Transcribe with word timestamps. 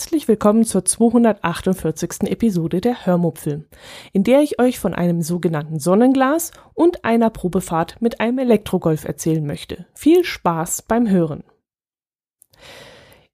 Herzlich 0.00 0.28
willkommen 0.28 0.64
zur 0.64 0.82
248. 0.82 2.22
Episode 2.22 2.80
der 2.80 3.04
Hörmupfel, 3.04 3.68
in 4.14 4.24
der 4.24 4.40
ich 4.40 4.58
euch 4.58 4.78
von 4.78 4.94
einem 4.94 5.20
sogenannten 5.20 5.78
Sonnenglas 5.78 6.52
und 6.72 7.04
einer 7.04 7.28
Probefahrt 7.28 8.00
mit 8.00 8.18
einem 8.18 8.38
Elektrogolf 8.38 9.04
erzählen 9.04 9.44
möchte. 9.44 9.84
Viel 9.92 10.24
Spaß 10.24 10.82
beim 10.88 11.06
Hören. 11.10 11.44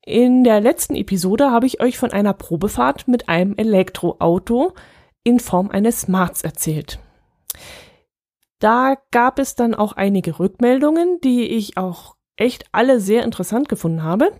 In 0.04 0.42
der 0.42 0.60
letzten 0.60 0.96
Episode 0.96 1.52
habe 1.52 1.66
ich 1.66 1.80
euch 1.80 1.98
von 1.98 2.10
einer 2.10 2.32
Probefahrt 2.32 3.06
mit 3.06 3.28
einem 3.28 3.54
Elektroauto 3.56 4.72
in 5.22 5.38
Form 5.38 5.70
eines 5.70 6.00
Smarts 6.00 6.42
erzählt. 6.42 6.98
Da 8.58 8.96
gab 9.12 9.38
es 9.38 9.54
dann 9.54 9.76
auch 9.76 9.92
einige 9.92 10.40
Rückmeldungen, 10.40 11.20
die 11.22 11.44
ich 11.44 11.76
auch 11.76 12.15
echt 12.36 12.66
alle 12.72 13.00
sehr 13.00 13.24
interessant 13.24 13.68
gefunden 13.68 14.02
habe. 14.02 14.30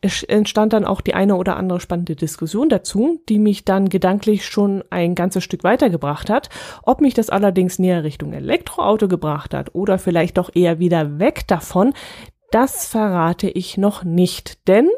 Es 0.00 0.22
entstand 0.22 0.72
dann 0.72 0.84
auch 0.84 1.00
die 1.00 1.14
eine 1.14 1.36
oder 1.36 1.56
andere 1.56 1.80
spannende 1.80 2.16
Diskussion 2.16 2.68
dazu, 2.68 3.20
die 3.28 3.38
mich 3.38 3.64
dann 3.64 3.88
gedanklich 3.88 4.46
schon 4.46 4.82
ein 4.90 5.14
ganzes 5.14 5.44
Stück 5.44 5.62
weitergebracht 5.62 6.30
hat. 6.30 6.48
Ob 6.82 7.00
mich 7.00 7.14
das 7.14 7.30
allerdings 7.30 7.78
näher 7.78 8.04
Richtung 8.04 8.32
Elektroauto 8.32 9.06
gebracht 9.06 9.54
hat 9.54 9.74
oder 9.74 9.98
vielleicht 9.98 10.38
doch 10.38 10.50
eher 10.54 10.78
wieder 10.78 11.18
weg 11.18 11.46
davon, 11.46 11.92
das 12.50 12.86
verrate 12.86 13.48
ich 13.48 13.78
noch 13.78 14.04
nicht, 14.04 14.68
denn 14.68 14.88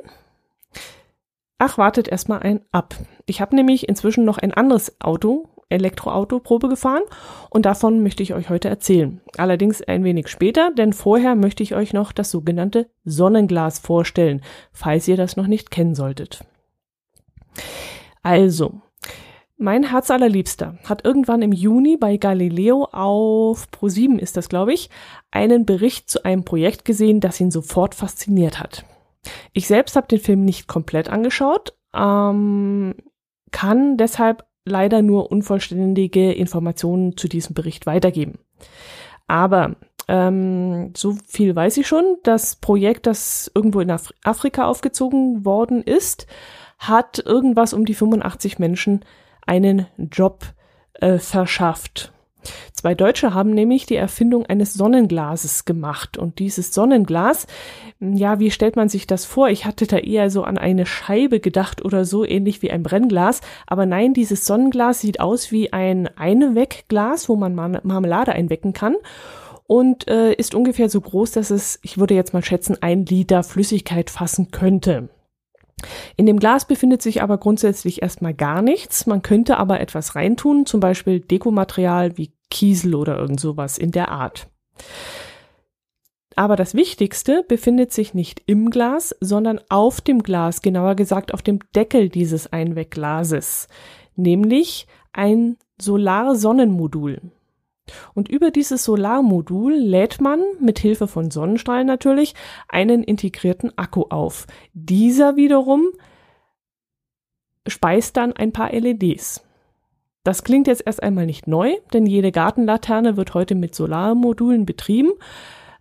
ach, 1.58 1.78
wartet 1.78 2.08
erstmal 2.08 2.40
ein 2.40 2.60
ab. 2.72 2.94
Ich 3.26 3.40
habe 3.40 3.54
nämlich 3.54 3.88
inzwischen 3.88 4.24
noch 4.24 4.38
ein 4.38 4.52
anderes 4.52 5.00
Auto 5.00 5.48
Elektroauto 5.74 6.40
Probe 6.40 6.68
gefahren 6.68 7.02
und 7.50 7.66
davon 7.66 8.02
möchte 8.02 8.22
ich 8.22 8.34
euch 8.34 8.48
heute 8.48 8.68
erzählen. 8.68 9.20
Allerdings 9.36 9.82
ein 9.82 10.04
wenig 10.04 10.28
später, 10.28 10.70
denn 10.70 10.92
vorher 10.92 11.34
möchte 11.34 11.62
ich 11.62 11.74
euch 11.74 11.92
noch 11.92 12.12
das 12.12 12.30
sogenannte 12.30 12.88
Sonnenglas 13.04 13.78
vorstellen, 13.78 14.42
falls 14.72 15.06
ihr 15.08 15.16
das 15.16 15.36
noch 15.36 15.46
nicht 15.46 15.70
kennen 15.70 15.94
solltet. 15.94 16.44
Also, 18.22 18.80
mein 19.56 19.84
Herz 19.84 20.10
allerliebster 20.10 20.78
hat 20.84 21.04
irgendwann 21.04 21.42
im 21.42 21.52
Juni 21.52 21.96
bei 21.96 22.16
Galileo 22.16 22.88
auf 22.90 23.68
Pro7 23.70 24.18
ist 24.18 24.36
das, 24.36 24.48
glaube 24.48 24.72
ich, 24.72 24.90
einen 25.30 25.64
Bericht 25.64 26.10
zu 26.10 26.24
einem 26.24 26.44
Projekt 26.44 26.84
gesehen, 26.84 27.20
das 27.20 27.40
ihn 27.40 27.52
sofort 27.52 27.94
fasziniert 27.94 28.58
hat. 28.58 28.84
Ich 29.52 29.68
selbst 29.68 29.94
habe 29.94 30.08
den 30.08 30.18
Film 30.18 30.44
nicht 30.44 30.66
komplett 30.66 31.08
angeschaut, 31.08 31.74
ähm, 31.94 32.94
kann 33.52 33.96
deshalb 33.96 34.44
leider 34.64 35.02
nur 35.02 35.30
unvollständige 35.30 36.32
Informationen 36.32 37.16
zu 37.16 37.28
diesem 37.28 37.54
Bericht 37.54 37.86
weitergeben. 37.86 38.38
Aber 39.26 39.76
ähm, 40.08 40.92
so 40.96 41.16
viel 41.26 41.54
weiß 41.54 41.76
ich 41.78 41.86
schon. 41.86 42.16
Das 42.22 42.56
Projekt, 42.56 43.06
das 43.06 43.50
irgendwo 43.54 43.80
in 43.80 43.90
Af 43.90 44.12
Afrika 44.22 44.64
aufgezogen 44.64 45.44
worden 45.44 45.82
ist, 45.82 46.26
hat 46.78 47.22
irgendwas 47.24 47.72
um 47.72 47.84
die 47.84 47.94
85 47.94 48.58
Menschen 48.58 49.04
einen 49.46 49.86
Job 49.96 50.44
äh, 50.94 51.18
verschafft. 51.18 52.13
Zwei 52.72 52.94
Deutsche 52.94 53.34
haben 53.34 53.50
nämlich 53.50 53.86
die 53.86 53.96
Erfindung 53.96 54.46
eines 54.46 54.74
Sonnenglases 54.74 55.64
gemacht. 55.64 56.18
Und 56.18 56.38
dieses 56.38 56.72
Sonnenglas, 56.72 57.46
ja, 58.00 58.38
wie 58.38 58.50
stellt 58.50 58.76
man 58.76 58.88
sich 58.88 59.06
das 59.06 59.24
vor? 59.24 59.48
Ich 59.48 59.64
hatte 59.64 59.86
da 59.86 59.98
eher 59.98 60.30
so 60.30 60.44
an 60.44 60.58
eine 60.58 60.86
Scheibe 60.86 61.40
gedacht 61.40 61.84
oder 61.84 62.04
so, 62.04 62.24
ähnlich 62.24 62.62
wie 62.62 62.70
ein 62.70 62.82
Brennglas. 62.82 63.40
Aber 63.66 63.86
nein, 63.86 64.14
dieses 64.14 64.46
Sonnenglas 64.46 65.00
sieht 65.00 65.20
aus 65.20 65.52
wie 65.52 65.72
ein 65.72 66.08
Einwegglas, 66.16 67.28
wo 67.28 67.36
man 67.36 67.54
Marmelade 67.54 68.32
einwecken 68.32 68.72
kann. 68.72 68.96
Und 69.66 70.08
äh, 70.08 70.34
ist 70.34 70.54
ungefähr 70.54 70.90
so 70.90 71.00
groß, 71.00 71.32
dass 71.32 71.50
es, 71.50 71.78
ich 71.82 71.96
würde 71.96 72.14
jetzt 72.14 72.34
mal 72.34 72.44
schätzen, 72.44 72.76
ein 72.82 73.06
Liter 73.06 73.42
Flüssigkeit 73.42 74.10
fassen 74.10 74.50
könnte. 74.50 75.08
In 76.16 76.26
dem 76.26 76.38
Glas 76.38 76.66
befindet 76.66 77.02
sich 77.02 77.22
aber 77.22 77.38
grundsätzlich 77.38 78.02
erstmal 78.02 78.34
gar 78.34 78.62
nichts. 78.62 79.06
Man 79.06 79.22
könnte 79.22 79.56
aber 79.56 79.80
etwas 79.80 80.14
reintun, 80.14 80.66
zum 80.66 80.80
Beispiel 80.80 81.20
Dekomaterial 81.20 82.16
wie 82.16 82.32
Kiesel 82.50 82.94
oder 82.94 83.18
irgend 83.18 83.40
sowas 83.40 83.78
in 83.78 83.90
der 83.90 84.10
Art. 84.10 84.48
Aber 86.36 86.56
das 86.56 86.74
Wichtigste 86.74 87.44
befindet 87.46 87.92
sich 87.92 88.12
nicht 88.14 88.42
im 88.46 88.70
Glas, 88.70 89.14
sondern 89.20 89.60
auf 89.68 90.00
dem 90.00 90.22
Glas, 90.22 90.62
genauer 90.62 90.96
gesagt 90.96 91.32
auf 91.32 91.42
dem 91.42 91.60
Deckel 91.74 92.08
dieses 92.08 92.52
Einwegglases, 92.52 93.68
nämlich 94.16 94.86
ein 95.12 95.56
Solarsonnenmodul. 95.80 97.20
Und 98.14 98.28
über 98.28 98.50
dieses 98.50 98.84
Solarmodul 98.84 99.74
lädt 99.74 100.20
man 100.20 100.42
mit 100.58 100.78
Hilfe 100.78 101.06
von 101.06 101.30
Sonnenstrahlen 101.30 101.86
natürlich 101.86 102.34
einen 102.68 103.04
integrierten 103.04 103.76
Akku 103.76 104.04
auf. 104.08 104.46
Dieser 104.72 105.36
wiederum 105.36 105.90
speist 107.66 108.16
dann 108.16 108.32
ein 108.32 108.52
paar 108.52 108.72
LEDs. 108.72 109.44
Das 110.24 110.42
klingt 110.42 110.66
jetzt 110.66 110.82
erst 110.84 111.02
einmal 111.02 111.26
nicht 111.26 111.46
neu, 111.46 111.74
denn 111.92 112.06
jede 112.06 112.32
Gartenlaterne 112.32 113.16
wird 113.16 113.34
heute 113.34 113.54
mit 113.54 113.74
Solarmodulen 113.74 114.66
betrieben. 114.66 115.12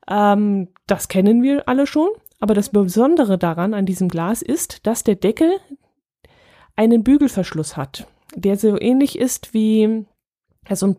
Ähm, 0.07 0.69
das 0.85 1.07
kennen 1.07 1.41
wir 1.41 1.67
alle 1.67 1.87
schon. 1.87 2.09
Aber 2.39 2.53
das 2.53 2.69
Besondere 2.69 3.37
daran 3.37 3.73
an 3.73 3.85
diesem 3.85 4.09
Glas 4.09 4.41
ist, 4.41 4.85
dass 4.85 5.03
der 5.03 5.15
Deckel 5.15 5.59
einen 6.75 7.03
Bügelverschluss 7.03 7.77
hat, 7.77 8.05
der 8.35 8.57
so 8.57 8.79
ähnlich 8.79 9.17
ist 9.17 9.53
wie 9.53 10.05
also 10.67 10.87
ein 10.87 10.97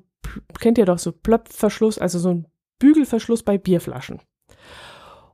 kennt 0.58 0.78
ihr 0.78 0.86
doch 0.86 0.98
so 0.98 1.12
Plöpfverschluss, 1.12 1.98
also 1.98 2.18
so 2.18 2.30
ein 2.30 2.46
Bügelverschluss 2.78 3.42
bei 3.42 3.58
Bierflaschen. 3.58 4.20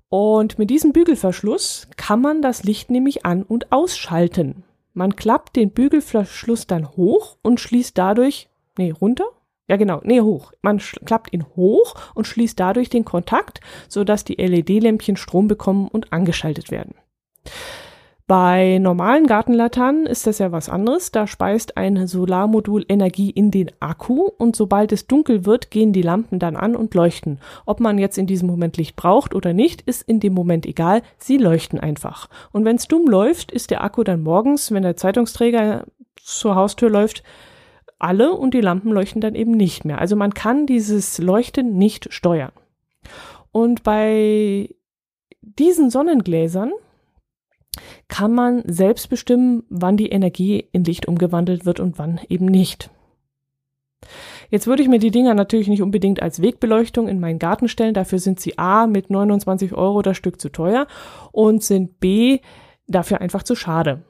Und 0.08 0.58
mit 0.58 0.70
diesem 0.70 0.92
Bügelverschluss 0.92 1.88
kann 1.96 2.20
man 2.20 2.42
das 2.42 2.64
Licht 2.64 2.90
nämlich 2.90 3.24
an- 3.24 3.44
und 3.44 3.70
ausschalten. 3.70 4.64
Man 4.92 5.16
klappt 5.16 5.56
den 5.56 5.70
Bügelverschluss 5.70 6.66
dann 6.66 6.88
hoch 6.96 7.36
und 7.42 7.60
schließt 7.60 7.96
dadurch, 7.96 8.48
nee, 8.76 8.90
runter? 8.90 9.24
Ja, 9.68 9.76
genau, 9.76 10.00
nee, 10.02 10.20
hoch. 10.20 10.52
Man 10.62 10.78
klappt 10.78 11.32
ihn 11.32 11.46
hoch 11.54 11.94
und 12.14 12.26
schließt 12.26 12.58
dadurch 12.58 12.88
den 12.90 13.04
Kontakt, 13.04 13.60
sodass 13.88 14.24
die 14.24 14.34
LED-Lämpchen 14.34 15.16
Strom 15.16 15.46
bekommen 15.46 15.86
und 15.86 16.12
angeschaltet 16.12 16.72
werden. 16.72 16.94
Bei 18.30 18.78
normalen 18.78 19.26
Gartenlaternen 19.26 20.06
ist 20.06 20.24
das 20.24 20.38
ja 20.38 20.52
was 20.52 20.68
anderes. 20.68 21.10
Da 21.10 21.26
speist 21.26 21.76
ein 21.76 22.06
Solarmodul 22.06 22.84
Energie 22.88 23.30
in 23.30 23.50
den 23.50 23.72
Akku 23.80 24.30
und 24.38 24.54
sobald 24.54 24.92
es 24.92 25.08
dunkel 25.08 25.46
wird, 25.46 25.72
gehen 25.72 25.92
die 25.92 26.00
Lampen 26.00 26.38
dann 26.38 26.54
an 26.54 26.76
und 26.76 26.94
leuchten. 26.94 27.40
Ob 27.66 27.80
man 27.80 27.98
jetzt 27.98 28.18
in 28.18 28.28
diesem 28.28 28.46
Moment 28.46 28.76
Licht 28.76 28.94
braucht 28.94 29.34
oder 29.34 29.52
nicht, 29.52 29.82
ist 29.82 30.08
in 30.08 30.20
dem 30.20 30.32
Moment 30.32 30.64
egal. 30.64 31.02
Sie 31.18 31.38
leuchten 31.38 31.80
einfach. 31.80 32.28
Und 32.52 32.64
wenn 32.64 32.76
es 32.76 32.86
dumm 32.86 33.08
läuft, 33.08 33.50
ist 33.50 33.72
der 33.72 33.82
Akku 33.82 34.04
dann 34.04 34.22
morgens, 34.22 34.70
wenn 34.70 34.84
der 34.84 34.94
Zeitungsträger 34.94 35.86
zur 36.14 36.54
Haustür 36.54 36.88
läuft, 36.88 37.24
alle 37.98 38.30
und 38.30 38.54
die 38.54 38.60
Lampen 38.60 38.92
leuchten 38.92 39.20
dann 39.20 39.34
eben 39.34 39.56
nicht 39.56 39.84
mehr. 39.84 39.98
Also 39.98 40.14
man 40.14 40.34
kann 40.34 40.66
dieses 40.66 41.18
Leuchten 41.18 41.76
nicht 41.76 42.14
steuern. 42.14 42.52
Und 43.50 43.82
bei 43.82 44.72
diesen 45.42 45.90
Sonnengläsern 45.90 46.70
kann 48.08 48.34
man 48.34 48.62
selbst 48.66 49.08
bestimmen, 49.08 49.62
wann 49.68 49.96
die 49.96 50.10
Energie 50.10 50.66
in 50.72 50.84
Licht 50.84 51.06
umgewandelt 51.06 51.64
wird 51.64 51.80
und 51.80 51.98
wann 51.98 52.20
eben 52.28 52.46
nicht. 52.46 52.90
Jetzt 54.50 54.66
würde 54.66 54.82
ich 54.82 54.88
mir 54.88 54.98
die 54.98 55.12
Dinger 55.12 55.34
natürlich 55.34 55.68
nicht 55.68 55.82
unbedingt 55.82 56.22
als 56.22 56.42
Wegbeleuchtung 56.42 57.06
in 57.06 57.20
meinen 57.20 57.38
Garten 57.38 57.68
stellen. 57.68 57.94
Dafür 57.94 58.18
sind 58.18 58.40
sie 58.40 58.58
A 58.58 58.86
mit 58.86 59.10
29 59.10 59.74
Euro 59.74 60.02
das 60.02 60.16
Stück 60.16 60.40
zu 60.40 60.48
teuer 60.48 60.86
und 61.30 61.62
sind 61.62 62.00
B 62.00 62.40
dafür 62.88 63.20
einfach 63.20 63.44
zu 63.44 63.54
schade. 63.54 64.02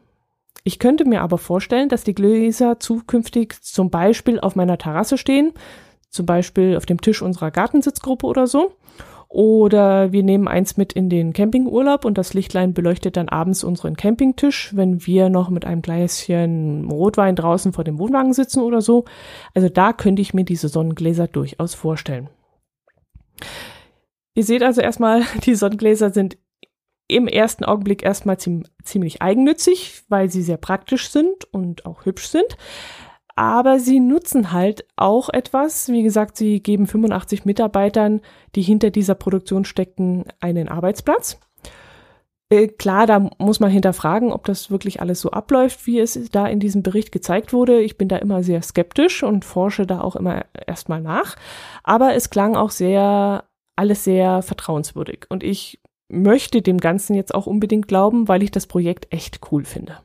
Ich 0.65 0.79
könnte 0.79 1.05
mir 1.05 1.23
aber 1.23 1.39
vorstellen, 1.39 1.89
dass 1.89 2.05
die 2.05 2.15
Gläser 2.15 2.81
zukünftig 2.81 3.63
zum 3.63 3.91
Beispiel 3.91 4.41
auf 4.41 4.57
meiner 4.57 4.79
Terrasse 4.79 5.19
stehen, 5.19 5.53
zum 6.09 6.27
Beispiel 6.27 6.77
auf 6.77 6.87
dem 6.87 7.01
Tisch 7.01 7.23
unserer 7.23 7.51
Gartensitzgruppe 7.51 8.27
oder 8.27 8.47
so. 8.47 8.73
Oder 9.33 10.11
wir 10.11 10.25
nehmen 10.25 10.49
eins 10.49 10.77
mit 10.77 10.93
in 10.93 11.09
den 11.09 11.33
Campingurlaub 11.33 12.05
und 12.05 12.19
das 12.19 12.35
Lichtlein 12.35 12.75
beleuchtet 12.75 13.17
dann 13.17 13.29
abends 13.29 13.63
unseren 13.63 13.95
Campingtisch, 13.95 14.75
wenn 14.75 15.07
wir 15.07 15.29
noch 15.29 15.51
mit 15.51 15.65
einem 15.65 15.83
Gläschen 15.83 16.91
Rotwein 16.91 17.37
draußen 17.37 17.73
vor 17.73 17.85
dem 17.85 18.01
Wohnwagen 18.01 18.33
sitzen 18.33 18.61
oder 18.61 18.81
so. 18.81 19.05
Also 19.55 19.69
da 19.69 19.93
könnte 19.93 20.21
ich 20.21 20.35
mir 20.35 20.45
diese 20.45 20.69
Sonnengläser 20.69 21.29
durchaus 21.29 21.75
vorstellen. 21.75 22.29
Ihr 24.35 24.43
seht 24.43 24.65
also 24.65 24.81
erstmal, 24.81 25.23
die 25.45 25.55
Sonnengläser 25.55 26.11
sind 26.11 26.37
im 27.07 27.29
ersten 27.29 27.65
Augenblick 27.65 28.03
erstmal 28.03 28.37
ziemlich 28.39 29.23
eigennützig, 29.23 30.03
weil 30.09 30.29
sie 30.29 30.43
sehr 30.43 30.57
praktisch 30.57 31.09
sind 31.09 31.45
und 31.53 31.87
auch 31.87 32.05
hübsch 32.05 32.27
sind. 32.27 32.57
Aber 33.41 33.81
sie 33.81 34.01
nutzen 34.01 34.53
halt 34.53 34.85
auch 34.97 35.31
etwas. 35.31 35.89
Wie 35.89 36.03
gesagt, 36.03 36.37
sie 36.37 36.63
geben 36.63 36.87
85 36.87 37.47
Mitarbeitern, 37.47 38.21
die 38.55 38.61
hinter 38.61 38.91
dieser 38.91 39.15
Produktion 39.15 39.65
stecken, 39.65 40.25
einen 40.41 40.69
Arbeitsplatz. 40.69 41.41
Äh, 42.51 42.69
klar, 42.69 43.07
da 43.07 43.31
muss 43.39 43.59
man 43.59 43.71
hinterfragen, 43.71 44.31
ob 44.31 44.45
das 44.45 44.71
wirklich 44.71 45.01
alles 45.01 45.23
so 45.23 45.31
abläuft, 45.31 45.87
wie 45.87 46.01
es 46.01 46.29
da 46.31 46.47
in 46.49 46.61
diesem 46.61 46.83
Bericht 46.83 47.13
gezeigt 47.13 47.55
wurde. 47.55 47.81
Ich 47.81 47.97
bin 47.97 48.09
da 48.09 48.17
immer 48.17 48.43
sehr 48.43 48.61
skeptisch 48.61 49.23
und 49.23 49.47
forsche 49.47 49.87
da 49.87 50.03
auch 50.03 50.17
immer 50.17 50.45
erstmal 50.67 51.01
nach. 51.01 51.37
Aber 51.83 52.15
es 52.15 52.29
klang 52.29 52.57
auch 52.57 52.71
sehr, 52.71 53.45
alles 53.75 54.05
sehr 54.05 54.43
vertrauenswürdig. 54.43 55.25
Und 55.31 55.45
ich 55.45 55.81
möchte 56.11 56.61
dem 56.61 56.77
Ganzen 56.77 57.15
jetzt 57.15 57.35
auch 57.35 57.47
unbedingt 57.47 57.89
glauben, 57.89 58.29
weil 58.29 58.43
ich 58.43 58.51
das 58.51 58.67
Projekt 58.67 59.11
echt 59.15 59.41
cool 59.51 59.65
finde. 59.65 59.97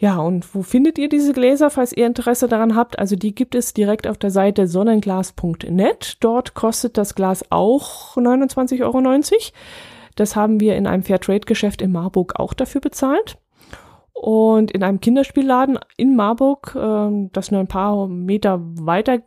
Ja, 0.00 0.16
und 0.16 0.54
wo 0.54 0.62
findet 0.62 0.96
ihr 0.96 1.10
diese 1.10 1.34
Gläser, 1.34 1.68
falls 1.68 1.94
ihr 1.94 2.06
Interesse 2.06 2.48
daran 2.48 2.74
habt? 2.74 2.98
Also 2.98 3.16
die 3.16 3.34
gibt 3.34 3.54
es 3.54 3.74
direkt 3.74 4.06
auf 4.06 4.16
der 4.16 4.30
Seite 4.30 4.66
sonnenglas.net. 4.66 6.16
Dort 6.20 6.54
kostet 6.54 6.96
das 6.96 7.14
Glas 7.14 7.44
auch 7.50 8.16
29,90 8.16 8.82
Euro. 8.82 9.02
Das 10.16 10.36
haben 10.36 10.58
wir 10.58 10.74
in 10.76 10.86
einem 10.86 11.02
Fairtrade-Geschäft 11.02 11.82
in 11.82 11.92
Marburg 11.92 12.40
auch 12.40 12.54
dafür 12.54 12.80
bezahlt. 12.80 13.36
Und 14.14 14.70
in 14.70 14.82
einem 14.82 15.00
Kinderspielladen 15.00 15.78
in 15.98 16.16
Marburg, 16.16 16.74
äh, 16.76 17.28
das 17.32 17.50
nur 17.50 17.60
ein 17.60 17.68
paar 17.68 18.08
Meter 18.08 18.58
weiter 18.62 19.18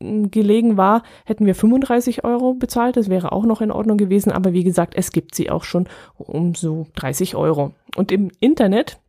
hm, 0.00 0.30
gelegen 0.30 0.78
war, 0.78 1.02
hätten 1.26 1.44
wir 1.44 1.54
35 1.54 2.24
Euro 2.24 2.54
bezahlt. 2.54 2.96
Das 2.96 3.10
wäre 3.10 3.32
auch 3.32 3.44
noch 3.44 3.60
in 3.60 3.70
Ordnung 3.70 3.98
gewesen. 3.98 4.32
Aber 4.32 4.54
wie 4.54 4.64
gesagt, 4.64 4.94
es 4.96 5.12
gibt 5.12 5.34
sie 5.34 5.50
auch 5.50 5.64
schon 5.64 5.86
um 6.16 6.54
so 6.54 6.86
30 6.94 7.36
Euro. 7.36 7.72
Und 7.94 8.10
im 8.10 8.30
Internet 8.40 9.03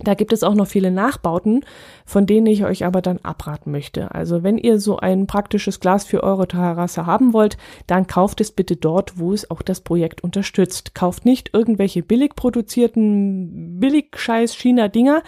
da 0.00 0.14
gibt 0.14 0.32
es 0.32 0.42
auch 0.42 0.54
noch 0.54 0.66
viele 0.66 0.90
Nachbauten, 0.90 1.64
von 2.04 2.26
denen 2.26 2.46
ich 2.46 2.64
euch 2.64 2.84
aber 2.84 3.02
dann 3.02 3.18
abraten 3.18 3.70
möchte. 3.72 4.14
Also 4.14 4.42
wenn 4.42 4.58
ihr 4.58 4.78
so 4.78 4.98
ein 4.98 5.26
praktisches 5.26 5.80
Glas 5.80 6.04
für 6.04 6.22
eure 6.22 6.46
Terrasse 6.46 7.06
haben 7.06 7.32
wollt, 7.32 7.56
dann 7.86 8.06
kauft 8.06 8.40
es 8.40 8.52
bitte 8.52 8.76
dort, 8.76 9.18
wo 9.18 9.32
es 9.32 9.50
auch 9.50 9.62
das 9.62 9.80
Projekt 9.80 10.22
unterstützt. 10.22 10.94
Kauft 10.94 11.24
nicht 11.24 11.50
irgendwelche 11.52 12.02
billig 12.02 12.36
produzierten, 12.36 13.80
billig 13.80 14.16
scheiß 14.16 14.54
China-Dinger. 14.54 15.22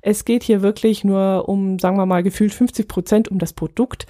Es 0.00 0.24
geht 0.24 0.42
hier 0.42 0.62
wirklich 0.62 1.04
nur 1.04 1.48
um, 1.48 1.78
sagen 1.78 1.96
wir 1.96 2.06
mal, 2.06 2.22
gefühlt 2.22 2.54
50 2.54 2.88
Prozent 2.88 3.28
um 3.28 3.38
das 3.38 3.52
Produkt. 3.52 4.06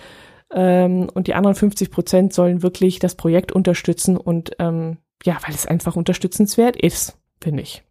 Ähm, 0.52 1.08
und 1.12 1.26
die 1.26 1.34
anderen 1.34 1.56
50 1.56 1.90
Prozent 1.90 2.32
sollen 2.32 2.62
wirklich 2.62 3.00
das 3.00 3.16
Projekt 3.16 3.52
unterstützen 3.52 4.16
und 4.16 4.52
ähm, 4.58 4.98
ja, 5.24 5.38
weil 5.44 5.54
es 5.54 5.66
einfach 5.66 5.96
unterstützenswert 5.96 6.76
ist, 6.76 7.18
finde 7.40 7.62
ich. 7.62 7.83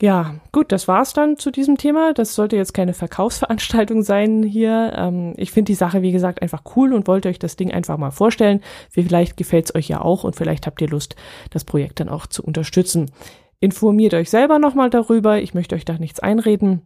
Ja, 0.00 0.36
gut, 0.52 0.70
das 0.70 0.86
war's 0.86 1.12
dann 1.12 1.38
zu 1.38 1.50
diesem 1.50 1.76
Thema. 1.76 2.12
Das 2.14 2.36
sollte 2.36 2.54
jetzt 2.54 2.72
keine 2.72 2.94
Verkaufsveranstaltung 2.94 4.02
sein 4.02 4.44
hier. 4.44 4.92
Ähm, 4.96 5.34
ich 5.36 5.50
finde 5.50 5.72
die 5.72 5.74
Sache, 5.74 6.02
wie 6.02 6.12
gesagt, 6.12 6.40
einfach 6.40 6.62
cool 6.76 6.92
und 6.92 7.08
wollte 7.08 7.28
euch 7.28 7.40
das 7.40 7.56
Ding 7.56 7.72
einfach 7.72 7.98
mal 7.98 8.12
vorstellen. 8.12 8.60
Vielleicht 8.90 9.36
gefällt's 9.36 9.74
euch 9.74 9.88
ja 9.88 10.00
auch 10.00 10.22
und 10.22 10.36
vielleicht 10.36 10.66
habt 10.66 10.80
ihr 10.80 10.88
Lust, 10.88 11.16
das 11.50 11.64
Projekt 11.64 11.98
dann 11.98 12.08
auch 12.08 12.28
zu 12.28 12.44
unterstützen. 12.44 13.10
Informiert 13.58 14.14
euch 14.14 14.30
selber 14.30 14.60
nochmal 14.60 14.88
darüber. 14.88 15.40
Ich 15.40 15.52
möchte 15.52 15.74
euch 15.74 15.84
da 15.84 15.98
nichts 15.98 16.20
einreden. 16.20 16.82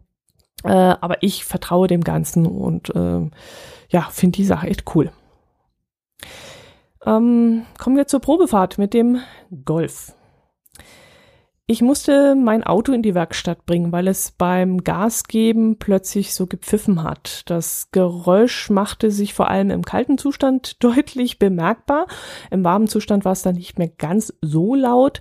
Äh, 0.64 0.70
aber 0.70 1.22
ich 1.22 1.44
vertraue 1.44 1.88
dem 1.88 2.04
Ganzen 2.04 2.46
und 2.46 2.94
äh, 2.94 3.30
ja, 3.90 4.08
finde 4.10 4.36
die 4.36 4.46
Sache 4.46 4.68
echt 4.68 4.84
cool. 4.94 5.10
Ähm, 7.04 7.66
kommen 7.78 7.96
wir 7.96 8.06
zur 8.06 8.20
Probefahrt 8.20 8.78
mit 8.78 8.94
dem 8.94 9.20
Golf. 9.66 10.14
Ich 11.68 11.80
musste 11.80 12.34
mein 12.34 12.64
Auto 12.64 12.92
in 12.92 13.02
die 13.02 13.14
Werkstatt 13.14 13.66
bringen, 13.66 13.92
weil 13.92 14.08
es 14.08 14.32
beim 14.32 14.82
Gasgeben 14.82 15.78
plötzlich 15.78 16.34
so 16.34 16.48
gepfiffen 16.48 17.04
hat. 17.04 17.48
Das 17.48 17.88
Geräusch 17.92 18.68
machte 18.68 19.12
sich 19.12 19.32
vor 19.32 19.48
allem 19.48 19.70
im 19.70 19.82
kalten 19.82 20.18
Zustand 20.18 20.82
deutlich 20.82 21.38
bemerkbar. 21.38 22.06
Im 22.50 22.64
warmen 22.64 22.88
Zustand 22.88 23.24
war 23.24 23.32
es 23.32 23.42
dann 23.42 23.54
nicht 23.54 23.78
mehr 23.78 23.88
ganz 23.88 24.34
so 24.42 24.74
laut. 24.74 25.20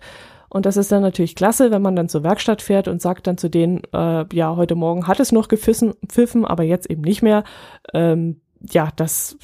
Und 0.49 0.65
das 0.65 0.77
ist 0.77 0.91
dann 0.91 1.03
natürlich 1.03 1.35
klasse, 1.35 1.71
wenn 1.71 1.81
man 1.83 1.95
dann 1.95 2.09
zur 2.09 2.23
Werkstatt 2.23 2.61
fährt 2.61 2.87
und 2.87 3.01
sagt 3.01 3.27
dann 3.27 3.37
zu 3.37 3.47
denen, 3.47 3.83
äh, 3.93 4.25
ja, 4.33 4.55
heute 4.55 4.75
Morgen 4.75 5.07
hat 5.07 5.19
es 5.19 5.31
noch 5.31 5.47
gepfiffen, 5.47 5.93
pfiffen, 6.07 6.43
aber 6.43 6.63
jetzt 6.63 6.89
eben 6.89 7.03
nicht 7.03 7.21
mehr. 7.21 7.43
Ähm, 7.93 8.41
ja, 8.69 8.89
das 8.95 9.37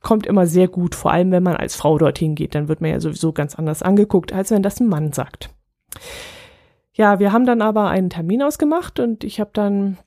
kommt 0.00 0.26
immer 0.26 0.46
sehr 0.46 0.68
gut, 0.68 0.94
vor 0.94 1.10
allem 1.10 1.32
wenn 1.32 1.42
man 1.42 1.56
als 1.56 1.74
Frau 1.74 1.98
dorthin 1.98 2.36
geht. 2.36 2.54
Dann 2.54 2.68
wird 2.68 2.80
man 2.80 2.92
ja 2.92 3.00
sowieso 3.00 3.32
ganz 3.32 3.56
anders 3.56 3.82
angeguckt, 3.82 4.32
als 4.32 4.52
wenn 4.52 4.62
das 4.62 4.80
ein 4.80 4.88
Mann 4.88 5.12
sagt. 5.12 5.50
Ja, 6.94 7.18
wir 7.18 7.32
haben 7.32 7.44
dann 7.44 7.60
aber 7.60 7.88
einen 7.88 8.08
Termin 8.08 8.42
ausgemacht 8.42 9.00
und 9.00 9.24
ich 9.24 9.40
habe 9.40 9.50
dann 9.52 9.98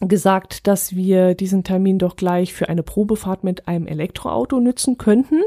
gesagt, 0.00 0.66
dass 0.66 0.94
wir 0.94 1.34
diesen 1.34 1.64
Termin 1.64 1.98
doch 1.98 2.16
gleich 2.16 2.52
für 2.52 2.68
eine 2.68 2.82
Probefahrt 2.82 3.42
mit 3.42 3.66
einem 3.66 3.86
Elektroauto 3.86 4.60
nützen 4.60 4.98
könnten. 4.98 5.40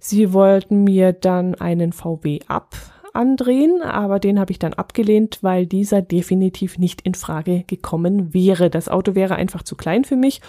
Sie 0.00 0.32
wollten 0.32 0.82
mir 0.82 1.12
dann 1.12 1.54
einen 1.54 1.92
VW 1.92 2.40
ab 2.48 2.74
andrehen, 3.12 3.82
aber 3.82 4.18
den 4.18 4.40
habe 4.40 4.50
ich 4.50 4.58
dann 4.58 4.74
abgelehnt, 4.74 5.38
weil 5.42 5.66
dieser 5.66 6.02
definitiv 6.02 6.76
nicht 6.76 7.02
in 7.02 7.14
Frage 7.14 7.62
gekommen 7.66 8.34
wäre. 8.34 8.68
Das 8.68 8.88
Auto 8.88 9.14
wäre 9.14 9.36
einfach 9.36 9.62
zu 9.62 9.76
klein 9.76 10.04
für 10.04 10.16
mich 10.16 10.40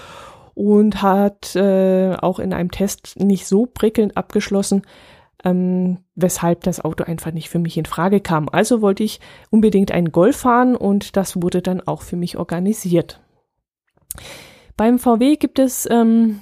und 0.56 1.03
hat 1.03 1.56
äh, 1.56 2.15
auch 2.15 2.39
in 2.39 2.51
einem 2.51 2.71
Test 2.71 3.19
nicht 3.19 3.45
so 3.45 3.68
prickelnd 3.68 4.18
abgeschlossen, 4.18 4.81
ähm, 5.43 5.99
weshalb 6.15 6.63
das 6.63 6.83
Auto 6.83 7.03
einfach 7.03 7.31
nicht 7.31 7.49
für 7.49 7.59
mich 7.59 7.77
in 7.77 7.85
Frage 7.85 8.19
kam. 8.19 8.49
Also 8.49 8.81
wollte 8.81 9.03
ich 9.03 9.19
unbedingt 9.49 9.91
einen 9.91 10.11
Golf 10.11 10.37
fahren 10.37 10.75
und 10.75 11.15
das 11.15 11.41
wurde 11.41 11.61
dann 11.61 11.81
auch 11.81 12.01
für 12.01 12.15
mich 12.15 12.37
organisiert. 12.37 13.21
Beim 14.75 14.99
VW 14.99 15.35
gibt 15.35 15.59
es 15.59 15.87
ähm, 15.89 16.41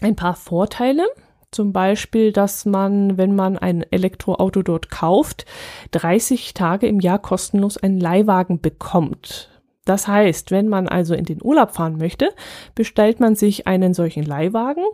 ein 0.00 0.16
paar 0.16 0.34
Vorteile. 0.34 1.04
Zum 1.52 1.72
Beispiel, 1.72 2.32
dass 2.32 2.66
man, 2.66 3.16
wenn 3.16 3.34
man 3.34 3.56
ein 3.56 3.82
Elektroauto 3.90 4.62
dort 4.62 4.90
kauft, 4.90 5.46
30 5.92 6.54
Tage 6.54 6.86
im 6.86 7.00
Jahr 7.00 7.18
kostenlos 7.18 7.78
einen 7.78 8.00
Leihwagen 8.00 8.60
bekommt. 8.60 9.48
Das 9.86 10.08
heißt, 10.08 10.50
wenn 10.50 10.68
man 10.68 10.88
also 10.88 11.14
in 11.14 11.24
den 11.24 11.42
Urlaub 11.42 11.70
fahren 11.70 11.96
möchte, 11.96 12.30
bestellt 12.74 13.20
man 13.20 13.36
sich 13.36 13.66
einen 13.66 13.94
solchen 13.94 14.24
Leihwagen 14.24 14.84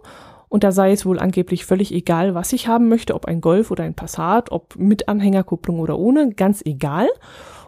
und 0.52 0.64
da 0.64 0.70
sei 0.70 0.92
es 0.92 1.06
wohl 1.06 1.18
angeblich 1.18 1.64
völlig 1.64 1.94
egal, 1.94 2.34
was 2.34 2.52
ich 2.52 2.68
haben 2.68 2.90
möchte, 2.90 3.14
ob 3.14 3.24
ein 3.24 3.40
Golf 3.40 3.70
oder 3.70 3.84
ein 3.84 3.94
Passat, 3.94 4.52
ob 4.52 4.76
mit 4.76 5.08
Anhängerkupplung 5.08 5.80
oder 5.80 5.98
ohne, 5.98 6.28
ganz 6.34 6.60
egal. 6.66 7.08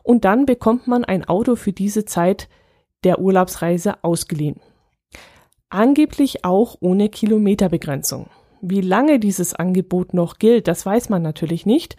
Und 0.03 0.27
dann 0.27 0.45
bekommt 0.45 0.87
man 0.87 1.03
ein 1.03 1.25
Auto 1.25 1.57
für 1.57 1.73
diese 1.73 2.05
Zeit 2.05 2.47
der 3.03 3.21
Urlaubsreise 3.21 4.05
ausgeliehen. 4.05 4.61
Angeblich 5.71 6.45
auch 6.45 6.77
ohne 6.81 7.09
Kilometerbegrenzung. 7.09 8.27
Wie 8.61 8.83
lange 8.83 9.19
dieses 9.19 9.55
Angebot 9.55 10.13
noch 10.13 10.37
gilt, 10.37 10.69
das 10.69 10.85
weiß 10.85 11.09
man 11.09 11.23
natürlich 11.23 11.65
nicht. 11.65 11.97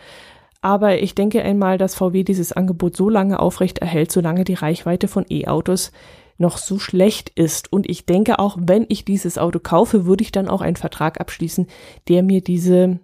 Aber 0.62 1.01
ich 1.01 1.15
denke 1.15 1.41
einmal, 1.41 1.79
dass 1.79 1.95
VW 1.95 2.24
dieses 2.24 2.51
Angebot 2.51 2.95
so 2.95 3.10
lange 3.10 3.39
aufrecht 3.39 3.79
erhält, 3.79 4.12
solange 4.12 4.43
die 4.43 4.53
Reichweite 4.53 5.07
von 5.07 5.25
E-Autos 5.31 5.91
noch 6.38 6.58
so 6.58 6.80
schlecht 6.80 7.30
ist. 7.30 7.72
Und 7.72 7.89
ich 7.89 8.06
denke 8.06 8.39
auch, 8.39 8.58
wenn 8.60 8.86
ich 8.89 9.06
dieses 9.06 9.38
Auto 9.38 9.60
kaufe, 9.60 10.06
würde 10.06 10.24
ich 10.24 10.32
dann 10.32 10.50
auch 10.50 10.62
einen 10.62 10.75
Vertrag 10.75 11.20
abschließen, 11.20 11.68
der 12.08 12.24
mir 12.24 12.42
diese, 12.42 13.00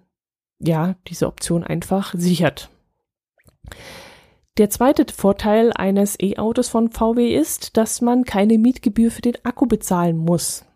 ja, 0.58 0.96
diese 1.08 1.26
Option 1.26 1.64
einfach 1.64 2.14
sichert. 2.16 2.70
Der 4.58 4.68
zweite 4.68 5.06
Vorteil 5.12 5.72
eines 5.74 6.18
E-Autos 6.20 6.68
von 6.68 6.90
VW 6.90 7.34
ist, 7.34 7.76
dass 7.78 8.02
man 8.02 8.24
keine 8.24 8.58
Mietgebühr 8.58 9.10
für 9.10 9.22
den 9.22 9.42
Akku 9.44 9.66
bezahlen 9.66 10.18
muss. 10.18 10.66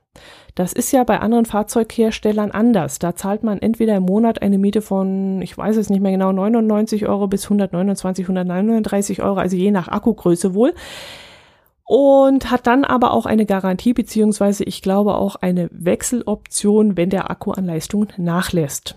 Das 0.55 0.73
ist 0.73 0.91
ja 0.93 1.05
bei 1.05 1.21
anderen 1.21 1.45
Fahrzeugherstellern 1.45 2.51
anders. 2.51 2.99
Da 2.99 3.15
zahlt 3.15 3.43
man 3.43 3.59
entweder 3.59 3.97
im 3.97 4.05
Monat 4.05 4.41
eine 4.41 4.57
Miete 4.57 4.81
von, 4.81 5.43
ich 5.43 5.59
weiß 5.59 5.77
es 5.77 5.91
nicht 5.91 6.01
mehr 6.01 6.13
genau, 6.13 6.33
99 6.33 7.07
Euro 7.07 7.27
bis 7.27 7.45
129, 7.45 8.25
139 8.25 9.23
Euro, 9.23 9.37
also 9.37 9.55
je 9.55 9.71
nach 9.71 9.89
Akkugröße 9.89 10.55
wohl 10.55 10.73
und 11.87 12.51
hat 12.51 12.67
dann 12.67 12.85
aber 12.85 13.13
auch 13.13 13.27
eine 13.27 13.47
Garantie 13.47 13.95
beziehungsweise 13.95 14.65
ich 14.65 14.83
glaube 14.83 15.15
auch 15.15 15.37
eine 15.37 15.69
Wechseloption, 15.73 16.97
wenn 16.97 17.11
der 17.11 17.31
Akku 17.31 17.53
an 17.53 17.65
Leistung 17.65 18.09
nachlässt. 18.17 18.97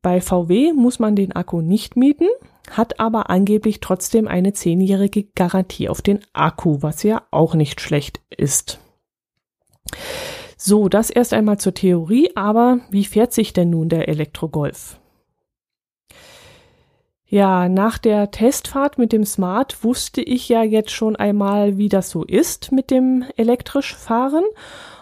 Bei 0.00 0.20
VW 0.20 0.72
muss 0.72 0.98
man 0.98 1.14
den 1.14 1.32
Akku 1.32 1.60
nicht 1.60 1.96
mieten, 1.96 2.26
hat 2.70 3.00
aber 3.00 3.30
angeblich 3.30 3.80
trotzdem 3.80 4.28
eine 4.28 4.54
zehnjährige 4.54 5.24
Garantie 5.34 5.88
auf 5.88 6.02
den 6.02 6.20
Akku, 6.32 6.78
was 6.80 7.02
ja 7.02 7.22
auch 7.30 7.54
nicht 7.54 7.80
schlecht 7.80 8.20
ist. 8.30 8.80
So, 10.56 10.88
das 10.88 11.10
erst 11.10 11.34
einmal 11.34 11.58
zur 11.58 11.74
Theorie, 11.74 12.30
aber 12.34 12.80
wie 12.90 13.04
fährt 13.04 13.34
sich 13.34 13.52
denn 13.52 13.68
nun 13.68 13.90
der 13.90 14.08
Elektrogolf? 14.08 14.98
Ja, 17.34 17.68
nach 17.68 17.98
der 17.98 18.30
Testfahrt 18.30 18.96
mit 18.96 19.12
dem 19.12 19.24
Smart 19.24 19.82
wusste 19.82 20.20
ich 20.20 20.48
ja 20.48 20.62
jetzt 20.62 20.92
schon 20.92 21.16
einmal, 21.16 21.76
wie 21.76 21.88
das 21.88 22.08
so 22.08 22.22
ist 22.22 22.70
mit 22.70 22.92
dem 22.92 23.24
elektrisch 23.36 23.96
Fahren 23.96 24.44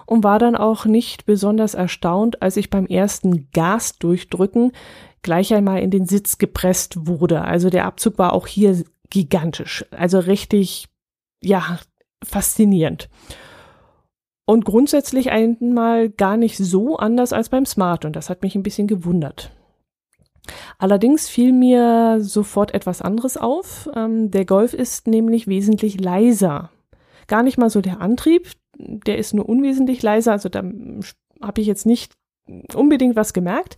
und 0.07 0.25
war 0.25 0.39
dann 0.39 0.57
auch 0.57 0.87
nicht 0.87 1.27
besonders 1.27 1.75
erstaunt, 1.75 2.41
als 2.41 2.57
ich 2.57 2.71
beim 2.71 2.87
ersten 2.87 3.51
Gas 3.51 3.99
durchdrücken 3.99 4.73
gleich 5.21 5.53
einmal 5.53 5.81
in 5.81 5.91
den 5.91 6.07
Sitz 6.07 6.39
gepresst 6.39 7.07
wurde. 7.07 7.43
Also 7.43 7.69
der 7.69 7.85
Abzug 7.85 8.17
war 8.17 8.33
auch 8.33 8.47
hier 8.47 8.83
gigantisch. 9.11 9.85
Also 9.91 10.19
richtig, 10.19 10.89
ja, 11.43 11.81
faszinierend. 12.25 13.11
Und 14.47 14.65
grundsätzlich 14.65 15.33
einmal 15.33 16.09
gar 16.09 16.39
nicht 16.39 16.57
so 16.57 16.97
anders 16.97 17.35
als 17.35 17.51
beim 17.51 17.67
Smart 17.67 18.07
und 18.07 18.17
das 18.17 18.31
hat 18.31 18.41
mich 18.41 18.55
ein 18.55 18.63
bisschen 18.63 18.87
gewundert. 18.87 19.53
Allerdings 20.83 21.29
fiel 21.29 21.53
mir 21.53 22.17
sofort 22.19 22.75
etwas 22.75 23.03
anderes 23.03 23.37
auf. 23.37 23.89
Ähm, 23.95 24.33
der 24.33 24.45
Golf 24.45 24.75
ist 24.75 25.07
nämlich 25.07 25.47
wesentlich 25.47 26.01
leiser. 26.01 26.71
Gar 27.29 27.45
nicht 27.45 27.57
mal 27.57 27.71
so 27.71 27.81
der 27.81 28.01
Antrieb, 28.01 28.51
der 28.77 29.17
ist 29.17 29.33
nur 29.33 29.49
unwesentlich 29.49 30.03
leiser, 30.03 30.33
also 30.33 30.49
da 30.49 30.65
habe 31.41 31.61
ich 31.61 31.69
jetzt 31.69 31.87
nicht 31.87 32.15
unbedingt 32.75 33.15
was 33.15 33.33
gemerkt. 33.33 33.77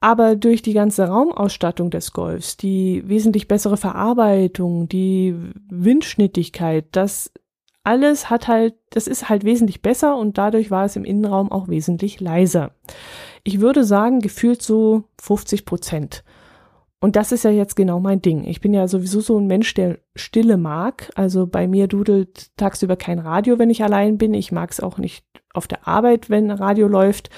Aber 0.00 0.34
durch 0.34 0.62
die 0.62 0.72
ganze 0.72 1.08
Raumausstattung 1.08 1.90
des 1.90 2.14
Golfs, 2.14 2.56
die 2.56 3.06
wesentlich 3.06 3.46
bessere 3.46 3.76
Verarbeitung, 3.76 4.88
die 4.88 5.34
Windschnittigkeit, 5.68 6.86
das 6.92 7.32
alles 7.82 8.30
hat 8.30 8.48
halt, 8.48 8.76
das 8.88 9.08
ist 9.08 9.28
halt 9.28 9.44
wesentlich 9.44 9.82
besser 9.82 10.16
und 10.16 10.38
dadurch 10.38 10.70
war 10.70 10.86
es 10.86 10.96
im 10.96 11.04
Innenraum 11.04 11.52
auch 11.52 11.68
wesentlich 11.68 12.18
leiser. 12.18 12.70
Ich 13.44 13.60
würde 13.60 13.84
sagen, 13.84 14.20
gefühlt 14.20 14.62
so 14.62 15.04
50 15.20 15.66
Prozent. 15.66 16.24
Und 16.98 17.16
das 17.16 17.32
ist 17.32 17.44
ja 17.44 17.50
jetzt 17.50 17.76
genau 17.76 18.00
mein 18.00 18.22
Ding. 18.22 18.44
Ich 18.44 18.62
bin 18.62 18.72
ja 18.72 18.88
sowieso 18.88 19.20
so 19.20 19.38
ein 19.38 19.46
Mensch, 19.46 19.74
der 19.74 19.98
Stille 20.16 20.56
mag. 20.56 21.10
Also 21.14 21.46
bei 21.46 21.68
mir 21.68 21.86
dudelt 21.86 22.56
tagsüber 22.56 22.96
kein 22.96 23.18
Radio, 23.18 23.58
wenn 23.58 23.68
ich 23.68 23.84
allein 23.84 24.16
bin. 24.16 24.32
Ich 24.32 24.52
mag 24.52 24.70
es 24.70 24.80
auch 24.80 24.96
nicht 24.96 25.26
auf 25.52 25.68
der 25.68 25.86
Arbeit, 25.86 26.30
wenn 26.30 26.50
Radio 26.50 26.88
läuft. 26.88 27.28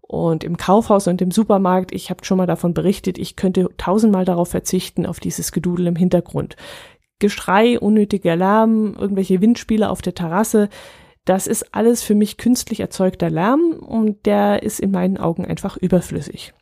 Und 0.00 0.44
im 0.44 0.56
Kaufhaus 0.56 1.08
und 1.08 1.20
im 1.22 1.32
Supermarkt, 1.32 1.90
ich 1.92 2.10
habe 2.10 2.24
schon 2.24 2.38
mal 2.38 2.46
davon 2.46 2.72
berichtet, 2.72 3.18
ich 3.18 3.34
könnte 3.34 3.68
tausendmal 3.76 4.24
darauf 4.24 4.50
verzichten, 4.50 5.06
auf 5.06 5.18
dieses 5.18 5.50
Gedudel 5.50 5.88
im 5.88 5.96
Hintergrund. 5.96 6.54
Geschrei, 7.18 7.80
unnötiger 7.80 8.36
Lärm, 8.36 8.94
irgendwelche 8.96 9.40
Windspiele 9.40 9.90
auf 9.90 10.02
der 10.02 10.14
Terrasse, 10.14 10.68
das 11.24 11.46
ist 11.46 11.74
alles 11.74 12.02
für 12.02 12.14
mich 12.14 12.36
künstlich 12.36 12.80
erzeugter 12.80 13.30
Lärm 13.30 13.72
und 13.72 14.26
der 14.26 14.62
ist 14.62 14.80
in 14.80 14.90
meinen 14.90 15.18
Augen 15.18 15.44
einfach 15.44 15.76
überflüssig. 15.76 16.54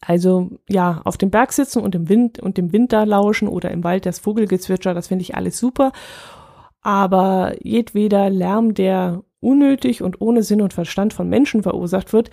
Also 0.00 0.50
ja, 0.68 1.00
auf 1.04 1.16
dem 1.16 1.30
Berg 1.30 1.52
sitzen 1.52 1.82
und 1.82 1.94
im 1.94 2.08
Wind 2.08 2.38
und 2.38 2.56
dem 2.56 2.72
Wind 2.72 2.92
da 2.92 3.04
lauschen 3.04 3.48
oder 3.48 3.70
im 3.70 3.84
Wald 3.84 4.06
das 4.06 4.20
Vogelgezwitscher, 4.20 4.94
das 4.94 5.08
finde 5.08 5.22
ich 5.22 5.34
alles 5.34 5.58
super. 5.58 5.92
Aber 6.80 7.54
jedweder 7.62 8.30
Lärm, 8.30 8.74
der 8.74 9.22
unnötig 9.40 10.02
und 10.02 10.20
ohne 10.20 10.42
Sinn 10.42 10.62
und 10.62 10.72
Verstand 10.72 11.12
von 11.12 11.28
Menschen 11.28 11.62
verursacht 11.62 12.12
wird, 12.12 12.30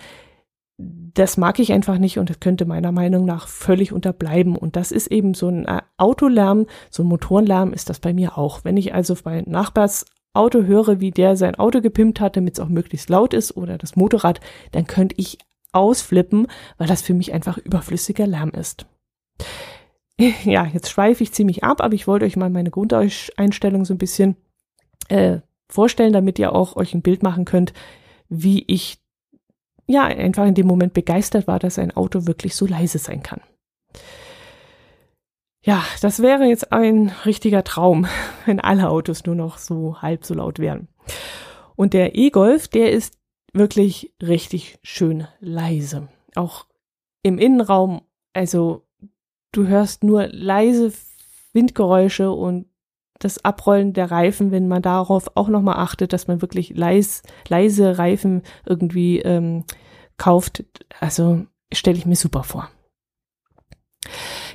das 0.78 1.38
mag 1.38 1.58
ich 1.58 1.72
einfach 1.72 1.98
nicht 1.98 2.18
und 2.18 2.28
das 2.28 2.40
könnte 2.40 2.66
meiner 2.66 2.92
Meinung 2.92 3.24
nach 3.24 3.48
völlig 3.48 3.92
unterbleiben. 3.92 4.56
Und 4.56 4.76
das 4.76 4.92
ist 4.92 5.06
eben 5.06 5.34
so 5.34 5.48
ein 5.48 5.64
äh, 5.64 5.80
Autolärm, 5.96 6.66
so 6.90 7.02
ein 7.02 7.06
Motorenlärm 7.06 7.72
ist 7.72 7.88
das 7.88 8.00
bei 8.00 8.12
mir 8.12 8.36
auch. 8.36 8.64
Wenn 8.64 8.76
ich 8.76 8.94
also 8.94 9.16
bei 9.24 9.42
Nachbars 9.46 10.04
Auto 10.36 10.62
höre, 10.62 11.00
wie 11.00 11.10
der 11.10 11.36
sein 11.36 11.54
Auto 11.56 11.80
gepimpt 11.80 12.20
hat, 12.20 12.36
damit 12.36 12.54
es 12.54 12.60
auch 12.60 12.68
möglichst 12.68 13.08
laut 13.08 13.34
ist 13.34 13.56
oder 13.56 13.78
das 13.78 13.96
Motorrad, 13.96 14.40
dann 14.72 14.86
könnte 14.86 15.16
ich 15.18 15.38
ausflippen, 15.72 16.46
weil 16.78 16.86
das 16.86 17.02
für 17.02 17.14
mich 17.14 17.32
einfach 17.32 17.58
überflüssiger 17.58 18.26
Lärm 18.26 18.50
ist. 18.50 18.86
Ja, 20.44 20.64
jetzt 20.64 20.88
schweife 20.88 21.22
ich 21.22 21.34
ziemlich 21.34 21.62
ab, 21.62 21.82
aber 21.82 21.92
ich 21.92 22.06
wollte 22.06 22.24
euch 22.24 22.36
mal 22.36 22.48
meine 22.48 22.70
Grundeinstellung 22.70 23.84
so 23.84 23.92
ein 23.92 23.98
bisschen 23.98 24.36
äh, 25.08 25.40
vorstellen, 25.68 26.14
damit 26.14 26.38
ihr 26.38 26.54
auch 26.54 26.74
euch 26.74 26.94
ein 26.94 27.02
Bild 27.02 27.22
machen 27.22 27.44
könnt, 27.44 27.74
wie 28.30 28.64
ich 28.66 28.98
ja 29.86 30.04
einfach 30.04 30.46
in 30.46 30.54
dem 30.54 30.66
Moment 30.66 30.94
begeistert 30.94 31.46
war, 31.46 31.58
dass 31.58 31.78
ein 31.78 31.94
Auto 31.94 32.26
wirklich 32.26 32.56
so 32.56 32.66
leise 32.66 32.96
sein 32.96 33.22
kann. 33.22 33.42
Ja, 35.66 35.82
das 36.00 36.22
wäre 36.22 36.44
jetzt 36.44 36.72
ein 36.72 37.12
richtiger 37.24 37.64
Traum, 37.64 38.06
wenn 38.46 38.60
alle 38.60 38.88
Autos 38.88 39.26
nur 39.26 39.34
noch 39.34 39.58
so 39.58 40.00
halb 40.00 40.24
so 40.24 40.34
laut 40.34 40.60
wären. 40.60 40.86
Und 41.74 41.92
der 41.92 42.14
E-Golf, 42.14 42.68
der 42.68 42.92
ist 42.92 43.18
wirklich 43.52 44.14
richtig 44.22 44.78
schön 44.84 45.26
leise. 45.40 46.08
Auch 46.36 46.66
im 47.24 47.38
Innenraum, 47.38 48.02
also 48.32 48.86
du 49.50 49.66
hörst 49.66 50.04
nur 50.04 50.28
leise 50.28 50.92
Windgeräusche 51.52 52.30
und 52.30 52.66
das 53.18 53.44
Abrollen 53.44 53.92
der 53.92 54.10
Reifen, 54.10 54.52
wenn 54.52 54.68
man 54.68 54.82
darauf 54.82 55.36
auch 55.36 55.48
nochmal 55.48 55.78
achtet, 55.78 56.12
dass 56.12 56.28
man 56.28 56.42
wirklich 56.42 56.76
leis, 56.76 57.22
leise 57.48 57.98
Reifen 57.98 58.42
irgendwie 58.66 59.18
ähm, 59.18 59.64
kauft. 60.16 60.64
Also 61.00 61.44
stelle 61.72 61.98
ich 61.98 62.06
mir 62.06 62.14
super 62.14 62.44
vor. 62.44 62.70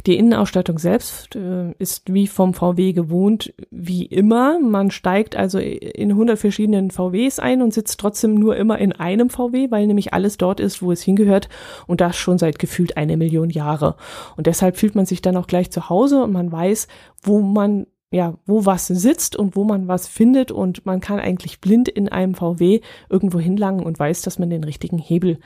Die 0.08 0.17
Innenausstattung 0.17 0.79
selbst 0.79 1.36
äh, 1.36 1.74
ist 1.77 2.12
wie 2.12 2.27
vom 2.27 2.53
VW 2.53 2.93
gewohnt, 2.93 3.53
wie 3.70 4.05
immer. 4.05 4.60
Man 4.60 4.89
steigt 4.89 5.36
also 5.36 5.60
in 5.60 6.12
100 6.12 6.39
verschiedenen 6.39 6.89
VWs 6.89 7.39
ein 7.39 7.62
und 7.62 7.74
sitzt 7.74 8.00
trotzdem 8.00 8.36
nur 8.36 8.55
immer 8.58 8.79
in 8.79 8.93
einem 8.93 9.29
VW, 9.29 9.70
weil 9.70 9.86
nämlich 9.86 10.13
alles 10.13 10.38
dort 10.38 10.60
ist, 10.60 10.81
wo 10.81 10.91
es 10.91 11.01
hingehört 11.01 11.50
und 11.86 12.01
das 12.01 12.17
schon 12.17 12.38
seit 12.38 12.58
gefühlt 12.58 12.98
eine 12.98 13.15
Million 13.15 13.50
Jahre. 13.50 13.96
Und 14.38 14.48
deshalb 14.48 14.77
fühlt 14.77 14.96
man 14.96 15.05
sich 15.05 15.22
dann 15.22 15.38
auch 15.38 15.48
gleich 15.48 15.70
zu 15.72 15.89
Hause 15.89 16.24
und 16.24 16.31
man 16.31 16.51
weiß, 16.51 16.88
wo 17.22 17.41
man 17.41 17.86
ja, 18.13 18.38
wo 18.46 18.65
was 18.65 18.88
sitzt 18.88 19.38
und 19.38 19.55
wo 19.55 19.63
man 19.63 19.88
was 19.88 20.08
findet 20.08 20.51
und 20.51 20.86
man 20.86 21.00
kann 21.00 21.20
eigentlich 21.20 21.62
blind 21.62 21.88
in 21.88 22.10
einem 22.10 22.36
VW 22.36 22.81
irgendwo 23.10 23.39
hinlangen 23.39 23.86
und 23.86 23.98
weiß, 23.98 24.22
dass 24.24 24.38
man 24.38 24.50
den 24.50 24.65
richtigen 24.65 24.98
Hebel 24.98 25.39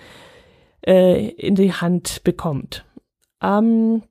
äh, 0.85 1.27
in 1.29 1.53
die 1.53 1.73
Hand 1.73 2.23
bekommt. 2.23 2.83
Ähm, 3.39 4.01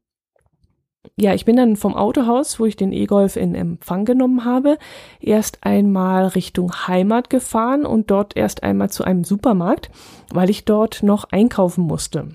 ja, 1.16 1.33
ich 1.33 1.44
bin 1.44 1.56
dann 1.56 1.76
vom 1.76 1.94
Autohaus, 1.94 2.59
wo 2.59 2.66
ich 2.66 2.75
den 2.75 2.92
E-Golf 2.92 3.37
in 3.37 3.54
Empfang 3.54 4.04
genommen 4.04 4.44
habe, 4.44 4.78
erst 5.21 5.64
einmal 5.64 6.26
Richtung 6.26 6.73
Heimat 6.88 7.30
gefahren 7.30 7.87
und 7.87 8.11
dort 8.11 8.37
erst 8.37 8.64
einmal 8.64 8.90
zu 8.90 9.04
einem 9.04 9.23
Supermarkt, 9.23 9.90
weil 10.33 10.50
ich 10.50 10.64
dort 10.64 11.04
noch 11.04 11.25
einkaufen 11.30 11.85
musste. 11.85 12.35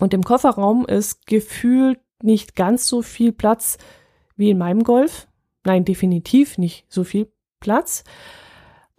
Und 0.00 0.12
im 0.12 0.24
Kofferraum 0.24 0.86
ist 0.86 1.26
gefühlt 1.26 2.00
nicht 2.22 2.56
ganz 2.56 2.88
so 2.88 3.02
viel 3.02 3.32
Platz 3.32 3.78
wie 4.36 4.50
in 4.50 4.58
meinem 4.58 4.82
Golf. 4.82 5.28
Nein, 5.64 5.84
definitiv 5.84 6.58
nicht 6.58 6.86
so 6.88 7.04
viel 7.04 7.30
Platz. 7.60 8.02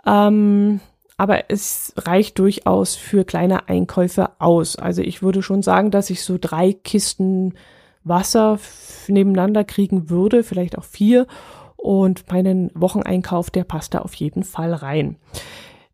Ähm, 0.05 0.79
aber 1.17 1.49
es 1.49 1.93
reicht 1.97 2.39
durchaus 2.39 2.95
für 2.95 3.25
kleine 3.25 3.67
Einkäufe 3.67 4.39
aus. 4.39 4.77
Also 4.77 5.01
ich 5.01 5.21
würde 5.21 5.43
schon 5.43 5.63
sagen, 5.63 5.91
dass 5.91 6.09
ich 6.09 6.23
so 6.23 6.37
drei 6.39 6.73
Kisten 6.73 7.55
Wasser 8.03 8.59
nebeneinander 9.07 9.63
kriegen 9.63 10.09
würde, 10.09 10.43
vielleicht 10.43 10.77
auch 10.77 10.83
vier. 10.83 11.27
Und 11.75 12.31
meinen 12.31 12.69
Wocheneinkauf, 12.75 13.49
der 13.49 13.63
passt 13.63 13.95
da 13.95 13.99
auf 13.99 14.13
jeden 14.13 14.43
Fall 14.43 14.73
rein. 14.73 15.17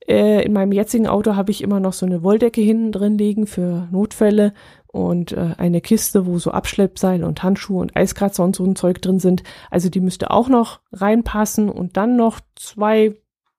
Äh, 0.07 0.45
in 0.45 0.53
meinem 0.53 0.71
jetzigen 0.71 1.07
Auto 1.07 1.35
habe 1.35 1.51
ich 1.51 1.61
immer 1.61 1.79
noch 1.79 1.93
so 1.93 2.05
eine 2.05 2.23
Wolldecke 2.23 2.61
hinten 2.61 2.91
drin 2.91 3.17
liegen 3.17 3.45
für 3.47 3.87
Notfälle 3.91 4.53
und 4.87 5.33
äh, 5.33 5.53
eine 5.57 5.81
Kiste, 5.81 6.25
wo 6.25 6.39
so 6.39 6.51
Abschleppseil 6.51 7.23
und 7.23 7.43
Handschuhe 7.43 7.81
und 7.81 7.95
Eiskratzer 7.95 8.43
und 8.43 8.55
so 8.55 8.63
ein 8.63 8.75
Zeug 8.75 9.01
drin 9.01 9.19
sind. 9.19 9.43
Also 9.69 9.89
die 9.89 9.99
müsste 9.99 10.31
auch 10.31 10.49
noch 10.49 10.79
reinpassen 10.93 11.69
und 11.69 11.97
dann 11.97 12.15
noch 12.15 12.39
zwei 12.55 13.15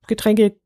Getränke 0.06 0.56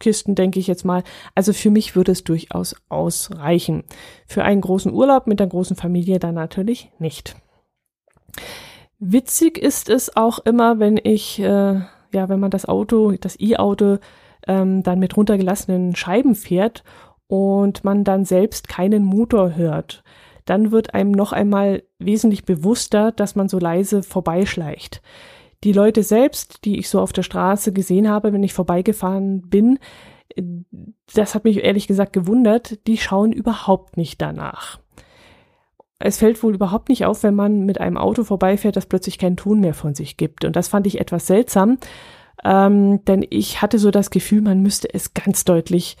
Kisten, 0.00 0.34
denke 0.34 0.58
ich 0.58 0.66
jetzt 0.66 0.84
mal. 0.84 1.02
Also 1.34 1.52
für 1.52 1.70
mich 1.70 1.96
würde 1.96 2.12
es 2.12 2.24
durchaus 2.24 2.76
ausreichen. 2.88 3.84
Für 4.26 4.44
einen 4.44 4.60
großen 4.60 4.92
Urlaub 4.92 5.26
mit 5.26 5.40
der 5.40 5.46
großen 5.46 5.76
Familie 5.76 6.18
dann 6.18 6.34
natürlich 6.34 6.90
nicht. 6.98 7.36
Witzig 8.98 9.58
ist 9.58 9.88
es 9.88 10.16
auch 10.16 10.38
immer, 10.40 10.78
wenn 10.78 10.98
ich, 11.02 11.38
äh, 11.38 11.44
ja, 12.12 12.28
wenn 12.28 12.40
man 12.40 12.50
das 12.50 12.66
Auto, 12.66 13.12
das 13.12 13.38
E-Auto 13.38 13.98
ähm, 14.46 14.82
dann 14.82 14.98
mit 14.98 15.16
runtergelassenen 15.16 15.94
Scheiben 15.96 16.34
fährt 16.34 16.82
und 17.26 17.84
man 17.84 18.04
dann 18.04 18.24
selbst 18.24 18.68
keinen 18.68 19.04
Motor 19.04 19.56
hört, 19.56 20.02
dann 20.44 20.70
wird 20.70 20.94
einem 20.94 21.10
noch 21.10 21.32
einmal 21.32 21.82
wesentlich 21.98 22.44
bewusster, 22.44 23.12
dass 23.12 23.34
man 23.34 23.48
so 23.48 23.58
leise 23.58 24.02
vorbeischleicht. 24.02 25.02
Die 25.64 25.72
Leute 25.72 26.02
selbst, 26.02 26.64
die 26.64 26.78
ich 26.78 26.88
so 26.88 27.00
auf 27.00 27.12
der 27.12 27.22
Straße 27.22 27.72
gesehen 27.72 28.08
habe, 28.08 28.32
wenn 28.32 28.42
ich 28.42 28.52
vorbeigefahren 28.52 29.42
bin, 29.42 29.78
das 31.14 31.34
hat 31.34 31.44
mich 31.44 31.64
ehrlich 31.64 31.86
gesagt 31.86 32.12
gewundert, 32.12 32.86
die 32.86 32.98
schauen 32.98 33.32
überhaupt 33.32 33.96
nicht 33.96 34.20
danach. 34.20 34.80
Es 35.98 36.18
fällt 36.18 36.42
wohl 36.42 36.54
überhaupt 36.54 36.90
nicht 36.90 37.06
auf, 37.06 37.22
wenn 37.22 37.34
man 37.34 37.64
mit 37.64 37.80
einem 37.80 37.96
Auto 37.96 38.22
vorbeifährt, 38.22 38.76
das 38.76 38.86
plötzlich 38.86 39.18
keinen 39.18 39.36
Ton 39.36 39.60
mehr 39.60 39.72
von 39.72 39.94
sich 39.94 40.18
gibt. 40.18 40.44
Und 40.44 40.54
das 40.54 40.68
fand 40.68 40.86
ich 40.86 41.00
etwas 41.00 41.26
seltsam, 41.26 41.78
ähm, 42.44 43.02
denn 43.06 43.24
ich 43.30 43.62
hatte 43.62 43.78
so 43.78 43.90
das 43.90 44.10
Gefühl, 44.10 44.42
man 44.42 44.60
müsste 44.60 44.92
es 44.92 45.14
ganz 45.14 45.44
deutlich 45.44 45.96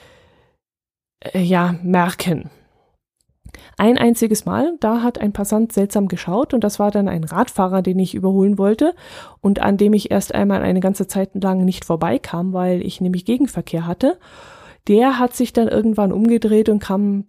äh, 1.20 1.40
ja 1.40 1.76
merken. 1.82 2.50
Ein 3.76 3.98
einziges 3.98 4.44
Mal, 4.44 4.76
da 4.80 5.02
hat 5.02 5.20
ein 5.20 5.32
Passant 5.32 5.72
seltsam 5.72 6.08
geschaut 6.08 6.54
und 6.54 6.64
das 6.64 6.78
war 6.78 6.90
dann 6.90 7.08
ein 7.08 7.24
Radfahrer, 7.24 7.82
den 7.82 7.98
ich 7.98 8.14
überholen 8.14 8.58
wollte 8.58 8.94
und 9.40 9.60
an 9.60 9.76
dem 9.76 9.92
ich 9.92 10.10
erst 10.10 10.34
einmal 10.34 10.62
eine 10.62 10.80
ganze 10.80 11.06
Zeit 11.06 11.30
lang 11.34 11.64
nicht 11.64 11.84
vorbeikam, 11.84 12.52
weil 12.52 12.84
ich 12.84 13.00
nämlich 13.00 13.24
Gegenverkehr 13.24 13.86
hatte. 13.86 14.18
der 14.88 15.18
hat 15.18 15.34
sich 15.34 15.52
dann 15.52 15.68
irgendwann 15.68 16.12
umgedreht 16.12 16.68
und 16.68 16.78
kam, 16.78 17.24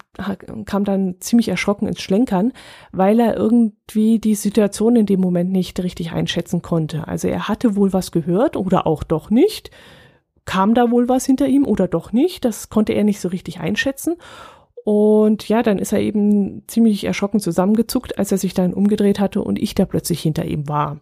kam 0.66 0.84
dann 0.84 1.16
ziemlich 1.20 1.50
erschrocken 1.50 1.88
ins 1.88 2.02
Schlenkern, 2.02 2.54
weil 2.92 3.20
er 3.20 3.36
irgendwie 3.36 4.20
die 4.20 4.36
Situation 4.36 4.96
in 4.96 5.06
dem 5.06 5.20
Moment 5.20 5.52
nicht 5.52 5.82
richtig 5.82 6.12
einschätzen 6.12 6.62
konnte. 6.62 7.08
Also 7.08 7.28
er 7.28 7.48
hatte 7.48 7.76
wohl 7.76 7.94
was 7.94 8.12
gehört 8.12 8.56
oder 8.56 8.86
auch 8.86 9.04
doch 9.04 9.30
nicht. 9.30 9.72
Kam 10.46 10.76
da 10.76 10.92
wohl 10.92 11.10
was 11.10 11.26
hinter 11.26 11.48
ihm 11.48 11.66
oder 11.66 11.88
doch 11.88 12.14
nicht? 12.14 12.46
Das 12.46 12.70
konnte 12.70 12.94
er 12.94 13.04
nicht 13.04 13.20
so 13.20 13.28
richtig 13.28 13.60
einschätzen. 13.60 14.16
Und 14.88 15.50
ja, 15.50 15.64
dann 15.64 15.80
ist 15.80 15.92
er 15.92 16.00
eben 16.00 16.64
ziemlich 16.68 17.04
erschrocken 17.04 17.42
zusammengezuckt, 17.42 18.18
als 18.18 18.32
er 18.32 18.38
sich 18.38 18.54
dann 18.54 18.74
umgedreht 18.74 19.20
hatte 19.20 19.42
und 19.42 19.60
ich 19.60 19.76
da 19.76 19.84
plötzlich 19.84 20.22
hinter 20.22 20.46
ihm 20.46 20.70
war. 20.70 21.02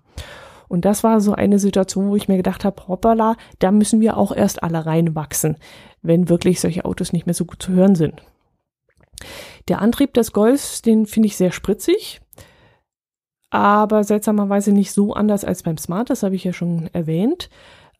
Und 0.67 0.85
das 0.85 1.03
war 1.03 1.21
so 1.21 1.33
eine 1.33 1.59
Situation, 1.59 2.09
wo 2.09 2.15
ich 2.15 2.27
mir 2.27 2.37
gedacht 2.37 2.65
habe, 2.65 2.87
hoppala, 2.87 3.35
da 3.59 3.69
müssen 3.69 4.01
wir 4.01 4.17
auch 4.17 4.35
erst 4.35 4.63
alle 4.63 4.87
reinwachsen, 4.87 5.57
wenn 6.01 6.29
wirklich 6.29 6.61
solche 6.61 6.83
Autos 6.83 7.13
nicht 7.13 7.27
mehr 7.27 7.35
so 7.35 7.45
gut 7.45 7.61
zu 7.61 7.73
hören 7.73 7.93
sind. 7.93 8.23
Der 9.67 9.83
Antrieb 9.83 10.15
des 10.15 10.31
Golfs, 10.31 10.81
den 10.81 11.05
finde 11.05 11.27
ich 11.27 11.37
sehr 11.37 11.51
spritzig, 11.51 12.21
aber 13.51 14.03
seltsamerweise 14.03 14.71
nicht 14.71 14.93
so 14.93 15.13
anders 15.13 15.45
als 15.45 15.61
beim 15.61 15.77
Smart, 15.77 16.09
das 16.09 16.23
habe 16.23 16.33
ich 16.33 16.43
ja 16.43 16.53
schon 16.53 16.89
erwähnt. 16.91 17.51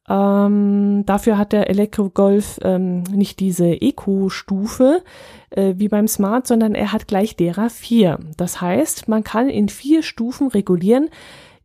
Ähm, 0.07 1.03
dafür 1.05 1.37
hat 1.37 1.51
der 1.51 1.69
Elektro-Golf 1.69 2.59
ähm, 2.63 3.03
nicht 3.03 3.39
diese 3.39 3.81
Eco-Stufe 3.81 5.03
äh, 5.49 5.73
wie 5.77 5.87
beim 5.87 6.07
Smart, 6.07 6.45
sondern 6.45 6.75
er 6.75 6.91
hat 6.91 7.07
gleich 7.07 7.35
derer 7.35 7.69
vier. 7.69 8.19
Das 8.37 8.61
heißt, 8.61 9.07
man 9.07 9.23
kann 9.23 9.49
in 9.49 9.67
vier 9.67 10.03
Stufen 10.03 10.47
regulieren, 10.47 11.09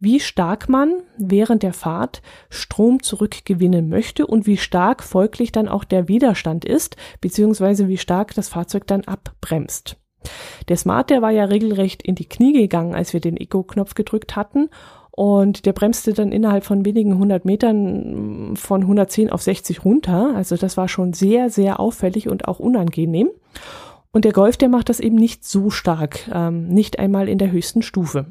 wie 0.03 0.19
stark 0.19 0.71
man 0.71 0.95
während 1.19 1.63
der 1.63 1.75
Fahrt 1.75 2.23
Strom 2.49 3.03
zurückgewinnen 3.03 3.91
möchte 3.91 4.27
und 4.27 4.47
wie 4.47 4.57
stark 4.57 5.03
folglich 5.03 5.53
dann 5.53 5.69
auch 5.69 5.85
der 5.85 6.09
Widerstand 6.09 6.65
ist, 6.65 6.97
beziehungsweise 7.21 7.89
wie 7.89 7.99
stark 7.99 8.35
das 8.35 8.49
Fahrzeug 8.49 8.87
dann 8.87 9.05
abbremst. 9.05 9.99
Der 10.69 10.79
Smart, 10.79 11.11
der 11.11 11.21
war 11.21 11.31
ja 11.31 11.45
regelrecht 11.45 12.03
in 12.03 12.15
die 12.15 12.29
Knie 12.29 12.55
gegangen, 12.55 12.95
als 12.95 13.13
wir 13.13 13.21
den 13.21 13.37
Eco-Knopf 13.37 13.95
gedrückt 13.95 14.37
hatten 14.37 14.71
und 15.11 15.67
der 15.67 15.73
bremste 15.73 16.13
dann 16.13 16.33
innerhalb 16.33 16.65
von 16.65 16.85
wenigen 16.85 17.19
hundert 17.19 17.45
Metern 17.45 18.57
von 18.57 18.83
110 18.83 19.31
auf 19.31 19.43
60 19.43 19.85
runter. 19.85 20.35
Also 20.35 20.57
das 20.57 20.77
war 20.77 20.89
schon 20.89 21.13
sehr, 21.13 21.51
sehr 21.51 21.81
auffällig 21.81 22.29
und 22.29 22.49
auch 22.49 22.61
unangenehm. 22.61 23.31
Und 24.13 24.25
der 24.25 24.33
Golf, 24.33 24.57
der 24.57 24.69
macht 24.69 24.89
das 24.89 25.01
eben 25.01 25.17
nicht 25.17 25.45
so 25.45 25.71
stark, 25.71 26.29
ähm, 26.33 26.69
nicht 26.69 26.99
einmal 26.99 27.29
in 27.29 27.39
der 27.39 27.53
höchsten 27.53 27.83
Stufe. 27.83 28.27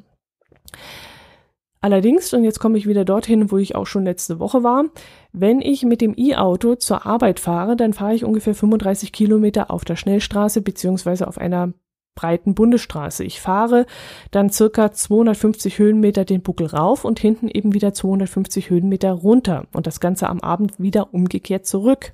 Allerdings, 1.82 2.34
und 2.34 2.44
jetzt 2.44 2.60
komme 2.60 2.78
ich 2.78 2.88
wieder 2.88 3.06
dorthin, 3.06 3.52
wo 3.52 3.58
ich 3.58 3.76
auch 3.76 3.88
schon 3.88 4.04
letzte 4.04 4.40
Woche 4.40 4.64
war, 4.64 4.86
wenn 5.32 5.62
ich 5.62 5.84
mit 5.84 6.02
dem 6.02 6.14
E-Auto 6.18 6.76
zur 6.76 7.06
Arbeit 7.06 7.40
fahre, 7.40 7.78
dann 7.78 7.94
fahre 7.94 8.16
ich 8.16 8.26
ungefähr 8.26 8.54
35 8.54 9.14
Kilometer 9.14 9.72
auf 9.72 9.86
der 9.86 9.96
Schnellstraße 9.96 10.62
beziehungsweise 10.62 11.26
auf 11.26 11.38
einer 11.38 11.74
breiten 12.16 12.54
Bundesstraße. 12.54 13.24
Ich 13.24 13.40
fahre 13.40 13.86
dann 14.32 14.50
circa 14.50 14.92
250 14.92 15.80
Höhenmeter 15.80 16.26
den 16.26 16.42
Buckel 16.42 16.68
rauf 16.68 17.06
und 17.06 17.20
hinten 17.20 17.48
eben 17.48 17.74
wieder 17.74 17.94
250 17.94 18.70
Höhenmeter 18.70 19.12
runter 19.12 19.68
und 19.74 19.88
das 19.88 20.00
Ganze 20.00 20.28
am 20.28 20.42
Abend 20.42 20.80
wieder 20.80 21.14
umgekehrt 21.14 21.66
zurück. 21.66 22.14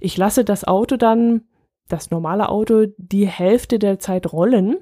Ich 0.00 0.16
lasse 0.16 0.44
das 0.44 0.64
Auto 0.64 0.96
dann, 0.96 1.42
das 1.88 2.10
normale 2.10 2.48
Auto, 2.48 2.86
die 2.96 3.26
Hälfte 3.26 3.78
der 3.78 3.98
Zeit 3.98 4.32
rollen. 4.32 4.76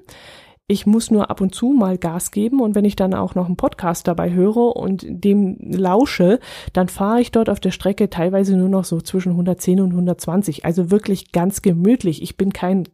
Ich 0.67 0.85
muss 0.85 1.11
nur 1.11 1.29
ab 1.29 1.41
und 1.41 1.53
zu 1.53 1.73
mal 1.73 1.97
Gas 1.97 2.31
geben 2.31 2.61
und 2.61 2.73
wenn 2.73 2.85
ich 2.85 2.95
dann 2.95 3.13
auch 3.13 3.35
noch 3.35 3.47
einen 3.47 3.57
Podcast 3.57 4.07
dabei 4.07 4.31
höre 4.31 4.75
und 4.77 5.03
dem 5.05 5.57
lausche, 5.59 6.39
dann 6.71 6.87
fahre 6.87 7.19
ich 7.19 7.31
dort 7.31 7.49
auf 7.49 7.59
der 7.59 7.71
Strecke 7.71 8.09
teilweise 8.09 8.55
nur 8.55 8.69
noch 8.69 8.85
so 8.85 9.01
zwischen 9.01 9.31
110 9.33 9.81
und 9.81 9.91
120. 9.91 10.63
Also 10.63 10.89
wirklich 10.89 11.33
ganz 11.33 11.61
gemütlich. 11.61 12.21
Ich 12.21 12.37
bin 12.37 12.53
kein 12.53 12.87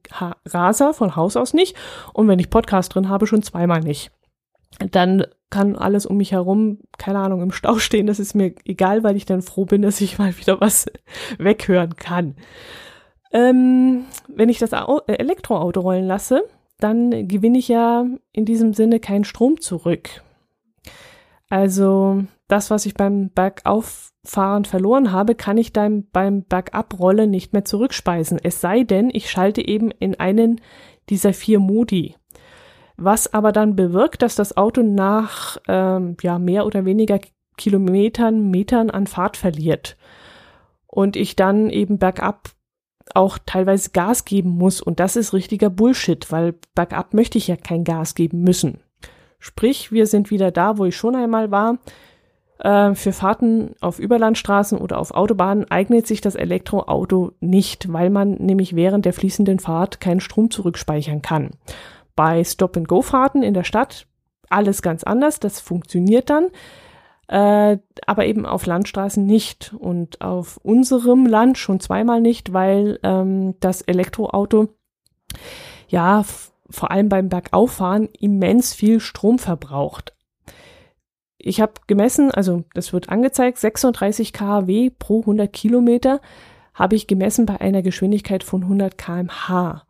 Raser 0.48 0.96
von 0.96 1.16
Haus 1.16 1.38
aus 1.38 1.54
nicht 1.54 1.76
und 2.14 2.28
wenn 2.28 2.40
ich 2.40 2.50
Podcast 2.50 2.96
drin 2.96 3.08
habe, 3.08 3.28
schon 3.28 3.44
zweimal 3.44 3.82
nicht. 3.82 4.12
Dann 4.92 5.26
kann 5.52 5.76
alles 5.76 6.08
um 6.08 6.18
mich 6.18 6.32
herum, 6.32 6.80
keine 6.98 7.20
Ahnung, 7.20 7.44
im 7.44 7.52
Stau 7.52 7.78
stehen. 7.78 8.08
Das 8.08 8.20
ist 8.20 8.34
mir 8.34 8.54
egal, 8.66 9.04
weil 9.04 9.16
ich 9.16 9.26
dann 9.26 9.44
froh 9.44 9.66
bin, 9.66 9.84
dass 9.84 10.02
ich 10.02 10.18
mal 10.18 10.36
wieder 10.38 10.60
was 10.60 10.88
weghören 11.38 11.96
kann. 11.96 12.36
Ähm, 13.32 14.06
wenn 14.28 14.50
ich 14.50 14.58
das 14.58 14.72
Elektroauto 14.72 15.82
rollen 15.82 16.08
lasse, 16.08 16.44
dann 16.80 17.28
gewinne 17.28 17.58
ich 17.58 17.68
ja 17.68 18.06
in 18.32 18.46
diesem 18.46 18.74
Sinne 18.74 19.00
keinen 19.00 19.26
Strom 19.26 19.60
zurück. 19.60 20.24
Also 21.50 22.24
das, 22.48 22.70
was 22.72 22.86
ich 22.86 22.94
beim 22.94 23.30
Bergauffahren 23.30 24.66
verloren 24.66 25.12
habe, 25.12 25.36
kann 25.36 25.58
ich 25.58 25.74
dann 25.74 26.08
beim 26.12 26.44
Bergabrollen 26.44 27.30
nicht 27.30 27.54
mehr 27.54 27.66
zurückspeisen. 27.66 28.40
Es 28.42 28.62
sei 28.62 28.84
denn, 28.84 29.10
ich 29.12 29.30
schalte 29.30 29.66
eben 29.68 29.92
in 29.92 30.20
einen 30.20 30.62
dieser 31.10 31.34
vier 31.34 31.60
Modi. 31.60 32.16
Was 32.98 33.34
aber 33.34 33.52
dann 33.52 33.76
bewirkt, 33.76 34.22
dass 34.22 34.36
das 34.36 34.58
Auto 34.58 34.84
nach 34.84 35.58
ähm, 35.68 36.18
ja, 36.22 36.38
mehr 36.38 36.66
oder 36.66 36.86
weniger 36.86 37.20
Kilometern, 37.58 38.50
Metern 38.52 38.90
an 38.90 39.08
Fahrt 39.08 39.38
verliert. 39.38 39.98
Und 40.86 41.16
ich 41.16 41.36
dann 41.36 41.70
eben 41.70 41.98
bergab 41.98 42.50
auch 43.16 43.38
teilweise 43.46 43.92
Gas 43.92 44.26
geben 44.26 44.52
muss. 44.52 44.82
Und 44.82 45.00
das 45.00 45.16
ist 45.16 45.34
richtiger 45.34 45.70
Bullshit, 45.70 46.32
weil 46.32 46.56
bergab 46.76 47.14
möchte 47.14 47.38
ich 47.38 47.48
ja 47.48 47.56
kein 47.56 47.84
Gas 47.84 48.16
geben 48.16 48.42
müssen. 48.42 48.80
Sprich, 49.40 49.92
wir 49.92 50.06
sind 50.06 50.32
wieder 50.32 50.52
da, 50.52 50.78
wo 50.78 50.86
ich 50.86 50.96
schon 50.96 51.16
einmal 51.16 51.52
war. 51.52 51.78
Äh, 52.60 52.94
für 52.94 53.14
Fahrten 53.14 53.76
auf 53.80 54.00
Überlandstraßen 54.00 54.78
oder 54.78 55.00
auf 55.00 55.12
Autobahnen 55.12 55.70
eignet 55.72 56.08
sich 56.08 56.22
das 56.22 56.36
Elektroauto 56.36 57.32
nicht, 57.40 57.92
weil 57.92 58.10
man 58.10 58.34
nämlich 58.34 58.76
während 58.76 59.06
der 59.06 59.14
fließenden 59.14 59.60
Fahrt 59.60 60.02
keinen 60.02 60.20
Strom 60.20 60.52
zurückspeichern 60.52 61.22
kann. 61.22 61.52
Bei 62.16 62.44
Stop-and-Go-Fahrten 62.44 63.44
in 63.44 63.54
der 63.54 63.64
Stadt 63.64 64.08
alles 64.50 64.82
ganz 64.82 65.04
anders, 65.04 65.40
das 65.40 65.62
funktioniert 65.62 66.30
dann 66.30 66.48
äh, 67.30 67.78
aber 68.08 68.26
eben 68.26 68.48
auf 68.48 68.66
Landstraßen 68.66 69.24
nicht 69.24 69.74
und 69.78 70.20
auf 70.20 70.58
unserem 70.64 71.28
Land 71.28 71.60
schon 71.60 71.80
zweimal 71.80 72.22
nicht, 72.22 72.54
weil 72.54 73.00
ähm, 73.04 73.54
das 73.60 73.84
Elektroauto 73.84 74.70
ja 75.88 76.26
vor 76.72 76.90
allem 76.90 77.08
beim 77.08 77.30
Bergauffahren 77.30 78.10
immens 78.20 78.74
viel 78.74 79.00
Strom 79.00 79.38
verbraucht. 79.38 80.16
Ich 81.38 81.62
habe 81.62 81.74
gemessen, 81.86 82.32
also 82.32 82.64
das 82.74 82.94
wird 82.94 83.10
angezeigt, 83.10 83.60
36 83.60 84.34
kW 84.34 84.90
pro 84.90 85.22
100 85.22 85.54
Kilometer 85.54 86.22
habe 86.74 86.96
ich 86.96 87.08
gemessen 87.08 87.46
bei 87.46 87.62
einer 87.62 87.84
Geschwindigkeit 87.84 88.44
von 88.44 88.64
100 88.64 88.98
kmh 88.98 89.84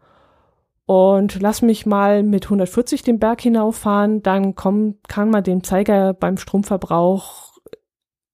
und 0.89 1.39
lass 1.39 1.61
mich 1.61 1.85
mal 1.85 2.23
mit 2.23 2.45
140 2.45 3.03
den 3.03 3.19
Berg 3.19 3.41
hinauffahren, 3.41 4.23
dann 4.23 4.55
komm, 4.55 4.95
kann 5.07 5.29
man 5.29 5.43
den 5.43 5.63
Zeiger 5.63 6.15
beim 6.15 6.35
Stromverbrauch 6.35 7.59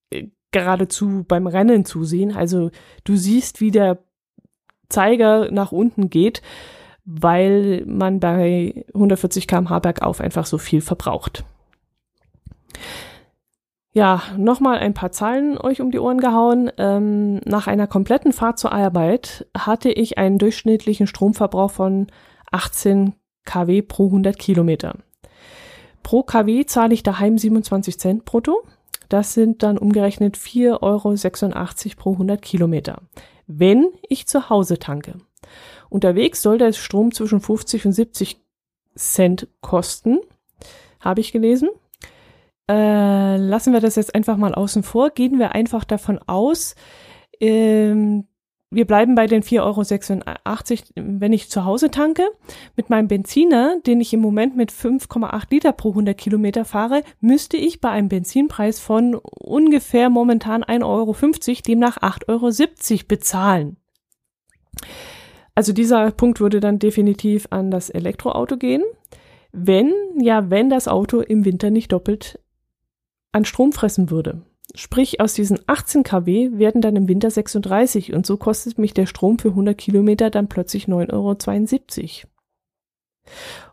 äh, 0.09 0.29
geradezu 0.51 1.25
beim 1.27 1.47
Rennen 1.47 1.83
zusehen. 1.83 2.33
Also 2.33 2.71
du 3.03 3.17
siehst, 3.17 3.59
wie 3.59 3.71
der 3.71 3.97
Zeiger 4.87 5.51
nach 5.51 5.73
unten 5.73 6.09
geht, 6.09 6.41
weil 7.03 7.83
man 7.87 8.21
bei 8.21 8.85
140 8.93 9.49
km/h 9.49 9.79
bergauf 9.79 10.21
einfach 10.21 10.45
so 10.45 10.57
viel 10.57 10.79
verbraucht. 10.79 11.43
Ja, 13.91 14.21
nochmal 14.37 14.77
ein 14.77 14.93
paar 14.93 15.11
Zahlen 15.11 15.57
euch 15.57 15.81
um 15.81 15.91
die 15.91 15.99
Ohren 15.99 16.19
gehauen. 16.19 16.71
Ähm, 16.77 17.41
nach 17.43 17.67
einer 17.67 17.87
kompletten 17.87 18.31
Fahrt 18.31 18.59
zur 18.59 18.71
Arbeit 18.71 19.45
hatte 19.57 19.91
ich 19.91 20.17
einen 20.17 20.37
durchschnittlichen 20.37 21.07
Stromverbrauch 21.07 21.71
von 21.71 22.07
18 22.55 23.13
kW 23.43 23.81
pro 23.81 24.05
100 24.05 24.39
Kilometer. 24.39 24.95
Pro 26.03 26.23
kW 26.23 26.65
zahle 26.65 26.93
ich 26.93 27.03
daheim 27.03 27.37
27 27.37 27.99
Cent 27.99 28.25
brutto. 28.25 28.63
Das 29.09 29.33
sind 29.33 29.61
dann 29.61 29.77
umgerechnet 29.77 30.37
4,86 30.37 30.81
Euro 30.81 31.95
pro 31.97 32.11
100 32.13 32.41
Kilometer. 32.41 33.01
Wenn 33.45 33.89
ich 34.07 34.27
zu 34.27 34.49
Hause 34.49 34.79
tanke. 34.79 35.15
Unterwegs 35.89 36.41
soll 36.41 36.57
der 36.57 36.71
Strom 36.71 37.13
zwischen 37.13 37.41
50 37.41 37.85
und 37.87 37.91
70 37.91 38.37
Cent 38.95 39.47
kosten, 39.61 40.19
habe 41.01 41.19
ich 41.19 41.33
gelesen. 41.33 41.69
Äh, 42.69 43.35
lassen 43.37 43.73
wir 43.73 43.81
das 43.81 43.95
jetzt 43.95 44.15
einfach 44.15 44.37
mal 44.37 44.55
außen 44.55 44.81
vor. 44.81 45.09
Gehen 45.09 45.37
wir 45.37 45.51
einfach 45.51 45.83
davon 45.83 46.19
aus, 46.25 46.75
ähm, 47.39 48.27
wir 48.71 48.85
bleiben 48.85 49.15
bei 49.15 49.27
den 49.27 49.43
4,86 49.43 49.61
Euro, 49.61 51.19
wenn 51.19 51.33
ich 51.33 51.49
zu 51.49 51.65
Hause 51.65 51.91
tanke. 51.91 52.23
Mit 52.75 52.89
meinem 52.89 53.07
Benziner, 53.07 53.79
den 53.85 54.01
ich 54.01 54.13
im 54.13 54.19
Moment 54.19 54.57
mit 54.57 54.71
5,8 54.71 55.43
Liter 55.51 55.71
pro 55.71 55.89
100 55.89 56.17
Kilometer 56.17 56.65
fahre, 56.65 57.03
müsste 57.21 57.57
ich 57.57 57.79
bei 57.79 57.89
einem 57.89 58.09
Benzinpreis 58.09 58.79
von 58.79 59.15
ungefähr 59.15 60.09
momentan 60.09 60.63
1,50 60.63 60.83
Euro, 60.83 61.15
demnach 61.67 61.97
8,70 61.99 62.91
Euro 62.91 63.03
bezahlen. 63.07 63.77
Also 65.53 65.71
dieser 65.71 66.11
Punkt 66.11 66.41
würde 66.41 66.59
dann 66.59 66.79
definitiv 66.79 67.47
an 67.51 67.71
das 67.71 67.89
Elektroauto 67.89 68.57
gehen. 68.57 68.83
Wenn, 69.53 69.93
ja, 70.19 70.49
wenn 70.49 70.69
das 70.69 70.89
Auto 70.89 71.21
im 71.21 71.45
Winter 71.45 71.69
nicht 71.69 71.93
doppelt 71.93 72.39
an 73.31 73.45
Strom 73.45 73.71
fressen 73.71 74.09
würde. 74.09 74.41
Sprich, 74.75 75.21
aus 75.21 75.33
diesen 75.33 75.59
18 75.67 76.03
kW 76.03 76.51
werden 76.53 76.81
dann 76.81 76.95
im 76.95 77.07
Winter 77.07 77.31
36 77.31 78.13
und 78.13 78.25
so 78.25 78.37
kostet 78.37 78.77
mich 78.77 78.93
der 78.93 79.05
Strom 79.05 79.39
für 79.39 79.49
100 79.49 79.77
Kilometer 79.77 80.29
dann 80.29 80.49
plötzlich 80.49 80.85
9,72 80.85 82.23
Euro. 82.23 82.29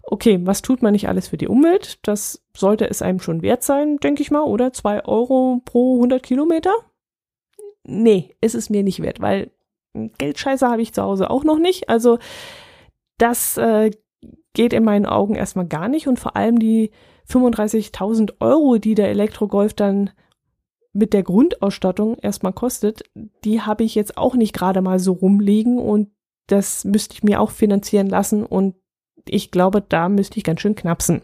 Okay, 0.02 0.40
was 0.42 0.62
tut 0.62 0.82
man 0.82 0.92
nicht 0.92 1.08
alles 1.08 1.28
für 1.28 1.36
die 1.36 1.48
Umwelt? 1.48 1.98
Das 2.02 2.42
sollte 2.56 2.88
es 2.88 3.02
einem 3.02 3.20
schon 3.20 3.42
wert 3.42 3.62
sein, 3.62 3.98
denke 3.98 4.22
ich 4.22 4.30
mal, 4.30 4.42
oder? 4.42 4.72
2 4.72 5.04
Euro 5.04 5.60
pro 5.64 5.96
100 5.96 6.22
Kilometer? 6.22 6.72
Nee, 7.84 8.34
ist 8.40 8.54
es 8.54 8.70
mir 8.70 8.82
nicht 8.82 9.02
wert, 9.02 9.20
weil 9.20 9.50
Geldscheiße 9.94 10.68
habe 10.68 10.82
ich 10.82 10.92
zu 10.92 11.02
Hause 11.02 11.30
auch 11.30 11.44
noch 11.44 11.58
nicht. 11.58 11.88
Also 11.88 12.18
das 13.18 13.56
äh, 13.56 13.90
geht 14.54 14.72
in 14.72 14.84
meinen 14.84 15.06
Augen 15.06 15.34
erstmal 15.34 15.66
gar 15.66 15.88
nicht 15.88 16.06
und 16.06 16.18
vor 16.18 16.36
allem 16.36 16.58
die 16.58 16.90
35.000 17.28 18.34
Euro, 18.40 18.78
die 18.78 18.94
der 18.94 19.08
Elektrogolf 19.08 19.74
dann 19.74 20.10
mit 20.92 21.12
der 21.12 21.22
Grundausstattung 21.22 22.18
erstmal 22.18 22.52
kostet, 22.52 23.02
die 23.44 23.62
habe 23.62 23.84
ich 23.84 23.94
jetzt 23.94 24.18
auch 24.18 24.34
nicht 24.34 24.52
gerade 24.52 24.82
mal 24.82 24.98
so 24.98 25.12
rumliegen 25.12 25.78
und 25.78 26.10
das 26.46 26.84
müsste 26.84 27.14
ich 27.14 27.22
mir 27.22 27.40
auch 27.40 27.50
finanzieren 27.50 28.08
lassen 28.08 28.44
und 28.44 28.74
ich 29.28 29.50
glaube, 29.50 29.80
da 29.80 30.08
müsste 30.08 30.38
ich 30.38 30.44
ganz 30.44 30.60
schön 30.60 30.74
knapsen. 30.74 31.22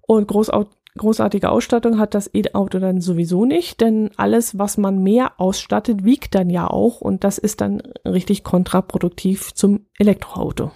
Und 0.00 0.26
großartige 0.26 1.50
Ausstattung 1.50 1.98
hat 1.98 2.14
das 2.14 2.30
E-Auto 2.34 2.78
dann 2.78 3.00
sowieso 3.00 3.44
nicht, 3.44 3.80
denn 3.80 4.10
alles, 4.16 4.58
was 4.58 4.76
man 4.76 5.02
mehr 5.02 5.38
ausstattet, 5.38 6.04
wiegt 6.04 6.34
dann 6.34 6.50
ja 6.50 6.68
auch 6.68 7.00
und 7.00 7.22
das 7.22 7.38
ist 7.38 7.60
dann 7.60 7.80
richtig 8.04 8.42
kontraproduktiv 8.42 9.54
zum 9.54 9.86
Elektroauto. 9.98 10.72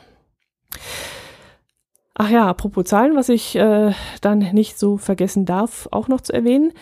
Ach 2.17 2.31
ja, 2.31 2.47
apropos 2.47 2.85
Zahlen, 2.85 3.17
was 3.17 3.29
ich 3.29 3.57
äh, 3.57 3.93
dann 4.21 4.39
nicht 4.39 4.79
so 4.79 4.99
vergessen 4.99 5.47
darf, 5.47 5.89
auch 5.91 6.07
noch 6.07 6.21
zu 6.21 6.33
erwähnen. 6.33 6.73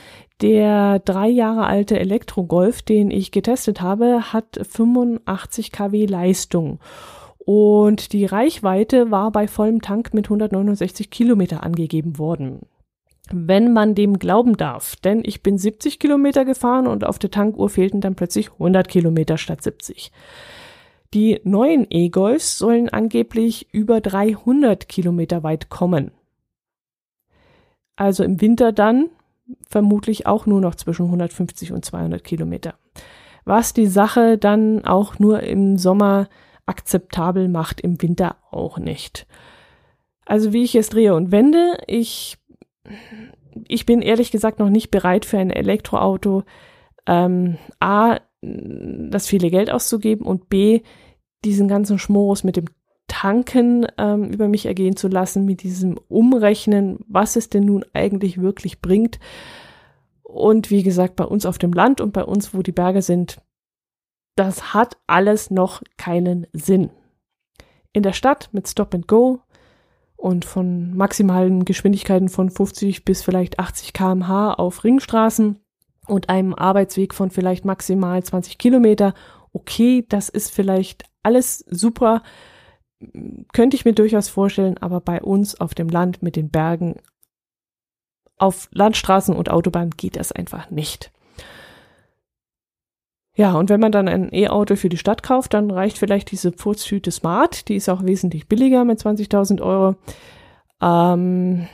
Der 0.43 0.99
drei 0.99 1.29
Jahre 1.29 1.67
alte 1.67 2.01
Elektro-Golf, 2.01 2.83
den 2.83 3.13
ich 3.13 3.31
getestet 3.31 3.81
habe, 3.81 4.33
hat 4.33 4.59
85 4.61 5.71
kW 5.71 6.07
Leistung. 6.07 6.81
Und 7.39 8.13
die 8.13 8.25
Reichweite 8.25 9.13
war 9.13 9.31
bei 9.31 9.47
vollem 9.47 9.83
Tank 9.83 10.15
mit 10.15 10.27
169 10.27 11.11
Kilometer 11.11 11.63
angegeben 11.63 12.19
worden. 12.19 12.61
Wenn 13.31 13.73
man 13.73 13.95
dem 13.95 14.19
glauben 14.19 14.57
darf, 14.57 14.97
denn 14.97 15.23
ich 15.25 15.45
bin 15.45 15.59
70 15.59 16.01
Kilometer 16.01 16.45
gefahren 16.45 16.89
und 16.89 17.05
auf 17.05 17.21
der 17.21 17.31
Tankuhr 17.31 17.71
fehlten 17.71 18.01
dann 18.01 18.17
plötzlich 18.17 18.51
100 18.53 18.89
Kilometer 18.89 19.39
statt 19.39 19.63
70. 19.63 20.11
Die 21.15 21.41
neuen 21.45 21.87
E-Golfs 21.89 22.59
sollen 22.59 22.89
angeblich 22.89 23.73
über 23.73 24.01
300 24.01 24.89
Kilometer 24.89 25.45
weit 25.45 25.69
kommen. 25.69 26.11
Also 27.95 28.25
im 28.25 28.41
Winter 28.41 28.73
dann 28.73 29.11
vermutlich 29.69 30.27
auch 30.27 30.47
nur 30.47 30.61
noch 30.61 30.75
zwischen 30.75 31.07
150 31.07 31.73
und 31.73 31.85
200 31.85 32.23
Kilometer. 32.23 32.75
Was 33.45 33.75
die 33.75 33.87
Sache 33.87 34.39
dann 34.39 34.85
auch 34.85 35.19
nur 35.19 35.43
im 35.43 35.79
Sommer 35.79 36.29
akzeptabel 36.67 37.49
macht, 37.49 37.81
im 37.81 38.01
Winter 38.01 38.37
auch 38.51 38.79
nicht. 38.79 39.27
Also 40.25 40.53
wie 40.53 40.63
ich 40.63 40.75
es 40.75 40.91
drehe 40.91 41.15
und 41.15 41.33
wende, 41.33 41.79
ich, 41.87 42.39
ich 43.67 43.87
bin 43.87 44.01
ehrlich 44.01 44.31
gesagt 44.31 44.59
noch 44.61 44.71
nicht 44.71 44.91
bereit 44.91 45.25
für 45.25 45.39
ein 45.39 45.51
Elektroauto, 45.51 46.45
ähm, 47.07 47.59
A, 47.81 48.19
das 48.41 49.27
viele 49.27 49.51
Geld 49.51 49.71
auszugeben 49.71 50.27
und 50.27 50.49
B, 50.49 50.83
diesen 51.45 51.67
ganzen 51.67 51.99
Schmorus 51.99 52.45
mit 52.45 52.57
dem 52.57 52.67
Tanken 53.23 53.87
ähm, 53.99 54.33
über 54.33 54.49
mich 54.49 54.67
ergehen 54.67 54.97
zu 54.97 55.07
lassen, 55.07 55.45
mit 55.45 55.63
diesem 55.63 55.97
Umrechnen, 56.09 56.99
was 57.07 57.37
es 57.37 57.49
denn 57.49 57.65
nun 57.65 57.85
eigentlich 57.93 58.41
wirklich 58.41 58.81
bringt. 58.81 59.21
Und 60.25 60.71
wie 60.71 60.83
gesagt, 60.83 61.15
bei 61.15 61.23
uns 61.25 61.47
auf 61.47 61.57
dem 61.57 61.73
Land 61.73 62.01
und 62.01 62.13
bei 62.13 62.25
uns, 62.25 62.53
wo 62.53 62.63
die 62.63 62.73
Berge 62.73 63.01
sind, 63.01 63.41
das 64.35 64.75
hat 64.75 64.97
alles 65.07 65.53
noch 65.53 65.85
keinen 65.97 66.49
Sinn. 66.53 66.91
In 67.93 68.03
der 68.03 68.13
Stadt 68.13 68.49
mit 68.51 68.67
Stop 68.67 68.93
and 68.93 69.07
Go 69.07 69.39
und 70.17 70.45
von 70.45 70.93
maximalen 70.97 71.65
Geschwindigkeiten 71.65 72.29
von 72.29 72.51
50 72.51 73.05
bis 73.05 73.23
vielleicht 73.23 73.61
80 73.61 73.93
kmh 73.93 74.55
auf 74.55 74.83
Ringstraßen 74.83 75.61
und 76.09 76.29
einem 76.29 76.57
Arbeitsweg 76.57 77.15
von 77.15 77.31
vielleicht 77.31 77.65
maximal 77.65 78.21
20 78.21 78.59
Kilometer. 78.59 79.15
Okay, 79.53 80.05
das 80.09 80.29
ist 80.29 80.51
vielleicht 80.51 81.05
alles 81.23 81.61
super, 81.71 82.25
könnte 83.53 83.77
ich 83.77 83.85
mir 83.85 83.95
durchaus 83.95 84.29
vorstellen, 84.29 84.79
aber 84.79 85.01
bei 85.01 85.21
uns 85.21 85.61
auf 85.61 85.75
dem 85.75 85.89
Land 85.89 86.23
mit 86.23 86.37
den 86.37 86.51
Bergen, 86.51 86.97
auf 88.39 88.69
Landstraßen 88.73 89.37
und 89.37 89.51
Autobahnen 89.51 89.91
geht 89.91 90.17
das 90.17 90.33
einfach 90.33 90.71
nicht. 90.71 91.13
Ja, 93.35 93.55
und 93.55 93.71
wenn 93.71 93.81
man 93.81 93.93
dann 93.93 94.09
ein 94.09 94.33
E-Auto 94.33 94.77
für 94.77 94.91
die 94.91 94.99
Stadt 94.99 95.23
kauft, 95.23 95.55
dann 95.55 95.71
reicht 95.71 95.97
vielleicht 95.97 96.31
diese 96.33 96.53
Furztüte 96.53 97.11
Smart, 97.11 97.69
die 97.69 97.77
ist 97.77 97.89
auch 97.89 98.05
wesentlich 98.05 98.47
billiger 98.47 98.85
mit 98.85 98.99
20.000 98.99 99.63
Euro. 99.63 99.97
Ähm, 100.83 101.67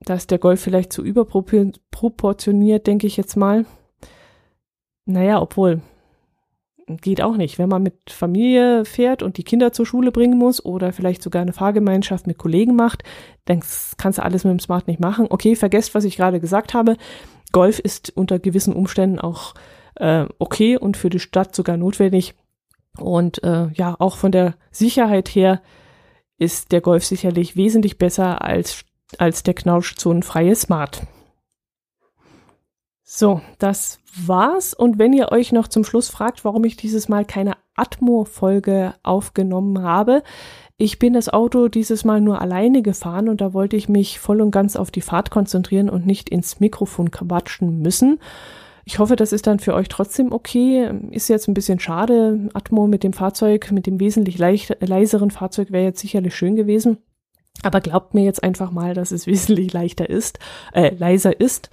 da 0.00 0.14
ist 0.14 0.30
der 0.30 0.38
Golf 0.38 0.60
vielleicht 0.60 0.92
zu 0.92 1.02
überproportioniert, 1.02 2.86
denke 2.86 3.06
ich 3.06 3.16
jetzt 3.16 3.36
mal. 3.36 3.64
Naja, 5.06 5.40
obwohl, 5.40 5.80
geht 6.86 7.20
auch 7.20 7.36
nicht. 7.36 7.58
Wenn 7.58 7.68
man 7.68 7.82
mit 7.82 8.10
Familie 8.10 8.84
fährt 8.84 9.22
und 9.22 9.36
die 9.36 9.44
Kinder 9.44 9.72
zur 9.72 9.86
Schule 9.86 10.12
bringen 10.12 10.38
muss 10.38 10.64
oder 10.64 10.92
vielleicht 10.92 11.22
sogar 11.22 11.42
eine 11.42 11.52
Fahrgemeinschaft 11.52 12.26
mit 12.26 12.38
Kollegen 12.38 12.76
macht, 12.76 13.02
dann 13.44 13.60
kannst 13.96 14.18
du 14.18 14.22
alles 14.22 14.44
mit 14.44 14.52
dem 14.52 14.60
Smart 14.60 14.86
nicht 14.86 15.00
machen. 15.00 15.26
Okay, 15.28 15.56
vergesst, 15.56 15.94
was 15.94 16.04
ich 16.04 16.16
gerade 16.16 16.40
gesagt 16.40 16.74
habe. 16.74 16.96
Golf 17.52 17.78
ist 17.78 18.12
unter 18.16 18.38
gewissen 18.38 18.74
Umständen 18.74 19.18
auch 19.18 19.54
äh, 19.96 20.26
okay 20.38 20.76
und 20.76 20.96
für 20.96 21.10
die 21.10 21.18
Stadt 21.20 21.54
sogar 21.54 21.76
notwendig. 21.76 22.34
Und 22.98 23.42
äh, 23.42 23.68
ja, 23.74 23.96
auch 23.98 24.16
von 24.16 24.32
der 24.32 24.54
Sicherheit 24.70 25.28
her 25.28 25.60
ist 26.38 26.72
der 26.72 26.80
Golf 26.80 27.04
sicherlich 27.04 27.56
wesentlich 27.56 27.98
besser 27.98 28.42
als, 28.42 28.84
als 29.18 29.42
der 29.42 29.54
knautschzonenfreie 29.54 30.54
Smart. 30.54 31.02
So, 33.08 33.40
das 33.60 34.00
war's. 34.26 34.74
Und 34.74 34.98
wenn 34.98 35.12
ihr 35.12 35.30
euch 35.30 35.52
noch 35.52 35.68
zum 35.68 35.84
Schluss 35.84 36.08
fragt, 36.08 36.44
warum 36.44 36.64
ich 36.64 36.76
dieses 36.76 37.08
Mal 37.08 37.24
keine 37.24 37.52
Atmo-Folge 37.76 38.94
aufgenommen 39.04 39.80
habe, 39.82 40.24
ich 40.76 40.98
bin 40.98 41.12
das 41.12 41.28
Auto 41.28 41.68
dieses 41.68 42.04
Mal 42.04 42.20
nur 42.20 42.40
alleine 42.40 42.82
gefahren 42.82 43.28
und 43.28 43.40
da 43.40 43.52
wollte 43.54 43.76
ich 43.76 43.88
mich 43.88 44.18
voll 44.18 44.40
und 44.40 44.50
ganz 44.50 44.74
auf 44.74 44.90
die 44.90 45.02
Fahrt 45.02 45.30
konzentrieren 45.30 45.88
und 45.88 46.04
nicht 46.04 46.28
ins 46.30 46.58
Mikrofon 46.58 47.12
quatschen 47.12 47.78
müssen. 47.80 48.18
Ich 48.84 48.98
hoffe, 48.98 49.14
das 49.14 49.32
ist 49.32 49.46
dann 49.46 49.60
für 49.60 49.74
euch 49.74 49.86
trotzdem 49.88 50.32
okay. 50.32 50.90
Ist 51.12 51.28
jetzt 51.28 51.46
ein 51.46 51.54
bisschen 51.54 51.78
schade. 51.78 52.50
Atmo 52.54 52.88
mit 52.88 53.04
dem 53.04 53.12
Fahrzeug, 53.12 53.70
mit 53.70 53.86
dem 53.86 54.00
wesentlich 54.00 54.36
leicht, 54.36 54.76
leiseren 54.80 55.30
Fahrzeug 55.30 55.70
wäre 55.70 55.84
jetzt 55.84 56.00
sicherlich 56.00 56.34
schön 56.34 56.56
gewesen. 56.56 56.98
Aber 57.62 57.80
glaubt 57.80 58.14
mir 58.14 58.24
jetzt 58.24 58.42
einfach 58.42 58.72
mal, 58.72 58.94
dass 58.94 59.12
es 59.12 59.26
wesentlich 59.28 59.72
leichter 59.72 60.10
ist, 60.10 60.40
äh, 60.72 60.92
leiser 60.92 61.40
ist. 61.40 61.70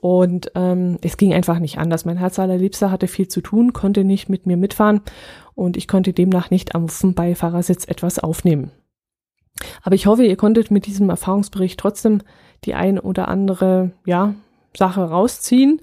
Und 0.00 0.52
ähm, 0.54 0.96
es 1.02 1.16
ging 1.16 1.34
einfach 1.34 1.58
nicht 1.58 1.78
anders. 1.78 2.04
Mein 2.04 2.16
Herz 2.16 2.38
allerliebster 2.38 2.90
hatte 2.90 3.06
viel 3.06 3.28
zu 3.28 3.42
tun, 3.42 3.72
konnte 3.72 4.04
nicht 4.04 4.28
mit 4.28 4.46
mir 4.46 4.56
mitfahren 4.56 5.02
und 5.54 5.76
ich 5.76 5.88
konnte 5.88 6.12
demnach 6.14 6.50
nicht 6.50 6.74
am 6.74 6.86
Beifahrersitz 7.14 7.84
etwas 7.84 8.18
aufnehmen. 8.18 8.70
Aber 9.82 9.94
ich 9.94 10.06
hoffe, 10.06 10.24
ihr 10.24 10.36
konntet 10.36 10.70
mit 10.70 10.86
diesem 10.86 11.10
Erfahrungsbericht 11.10 11.78
trotzdem 11.78 12.22
die 12.64 12.74
ein 12.74 12.98
oder 12.98 13.28
andere 13.28 13.92
ja, 14.06 14.34
Sache 14.74 15.02
rausziehen 15.02 15.82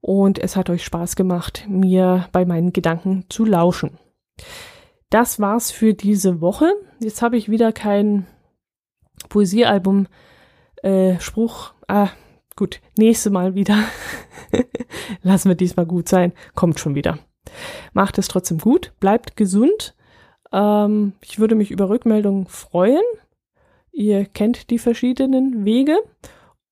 und 0.00 0.38
es 0.38 0.54
hat 0.54 0.68
euch 0.68 0.84
Spaß 0.84 1.16
gemacht, 1.16 1.64
mir 1.68 2.28
bei 2.32 2.44
meinen 2.44 2.72
Gedanken 2.72 3.24
zu 3.28 3.44
lauschen. 3.44 3.98
Das 5.08 5.40
war's 5.40 5.70
für 5.70 5.94
diese 5.94 6.40
Woche. 6.40 6.72
Jetzt 7.00 7.22
habe 7.22 7.36
ich 7.36 7.48
wieder 7.48 7.72
kein 7.72 8.26
Poesiealbum 9.30 10.08
äh, 10.82 11.18
Spruch. 11.20 11.72
Ah, 11.88 12.08
Gut, 12.56 12.80
nächste 12.96 13.28
Mal 13.28 13.54
wieder. 13.54 13.84
Lassen 15.22 15.50
wir 15.50 15.56
diesmal 15.56 15.84
gut 15.84 16.08
sein. 16.08 16.32
Kommt 16.54 16.80
schon 16.80 16.94
wieder. 16.94 17.18
Macht 17.92 18.16
es 18.16 18.28
trotzdem 18.28 18.58
gut. 18.58 18.92
Bleibt 18.98 19.36
gesund. 19.36 19.94
Ähm, 20.52 21.12
ich 21.20 21.38
würde 21.38 21.54
mich 21.54 21.70
über 21.70 21.90
Rückmeldungen 21.90 22.46
freuen. 22.46 23.02
Ihr 23.92 24.24
kennt 24.24 24.70
die 24.70 24.78
verschiedenen 24.78 25.66
Wege. 25.66 25.98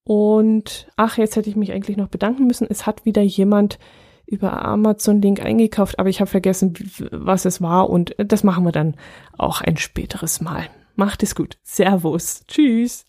Und 0.04 0.88
ach, 0.96 1.18
jetzt 1.18 1.36
hätte 1.36 1.50
ich 1.50 1.56
mich 1.56 1.72
eigentlich 1.72 1.98
noch 1.98 2.08
bedanken 2.08 2.46
müssen. 2.46 2.66
Es 2.68 2.86
hat 2.86 3.04
wieder 3.04 3.22
jemand 3.22 3.78
über 4.26 4.64
Amazon 4.64 5.20
Link 5.20 5.44
eingekauft, 5.44 5.98
aber 5.98 6.08
ich 6.08 6.20
habe 6.20 6.30
vergessen, 6.30 6.72
was 7.10 7.44
es 7.44 7.60
war 7.60 7.90
und 7.90 8.14
das 8.16 8.42
machen 8.42 8.64
wir 8.64 8.72
dann 8.72 8.96
auch 9.36 9.60
ein 9.60 9.76
späteres 9.76 10.40
Mal. 10.40 10.66
Macht 10.96 11.22
es 11.22 11.34
gut. 11.34 11.58
Servus. 11.62 12.44
Tschüss. 12.48 13.04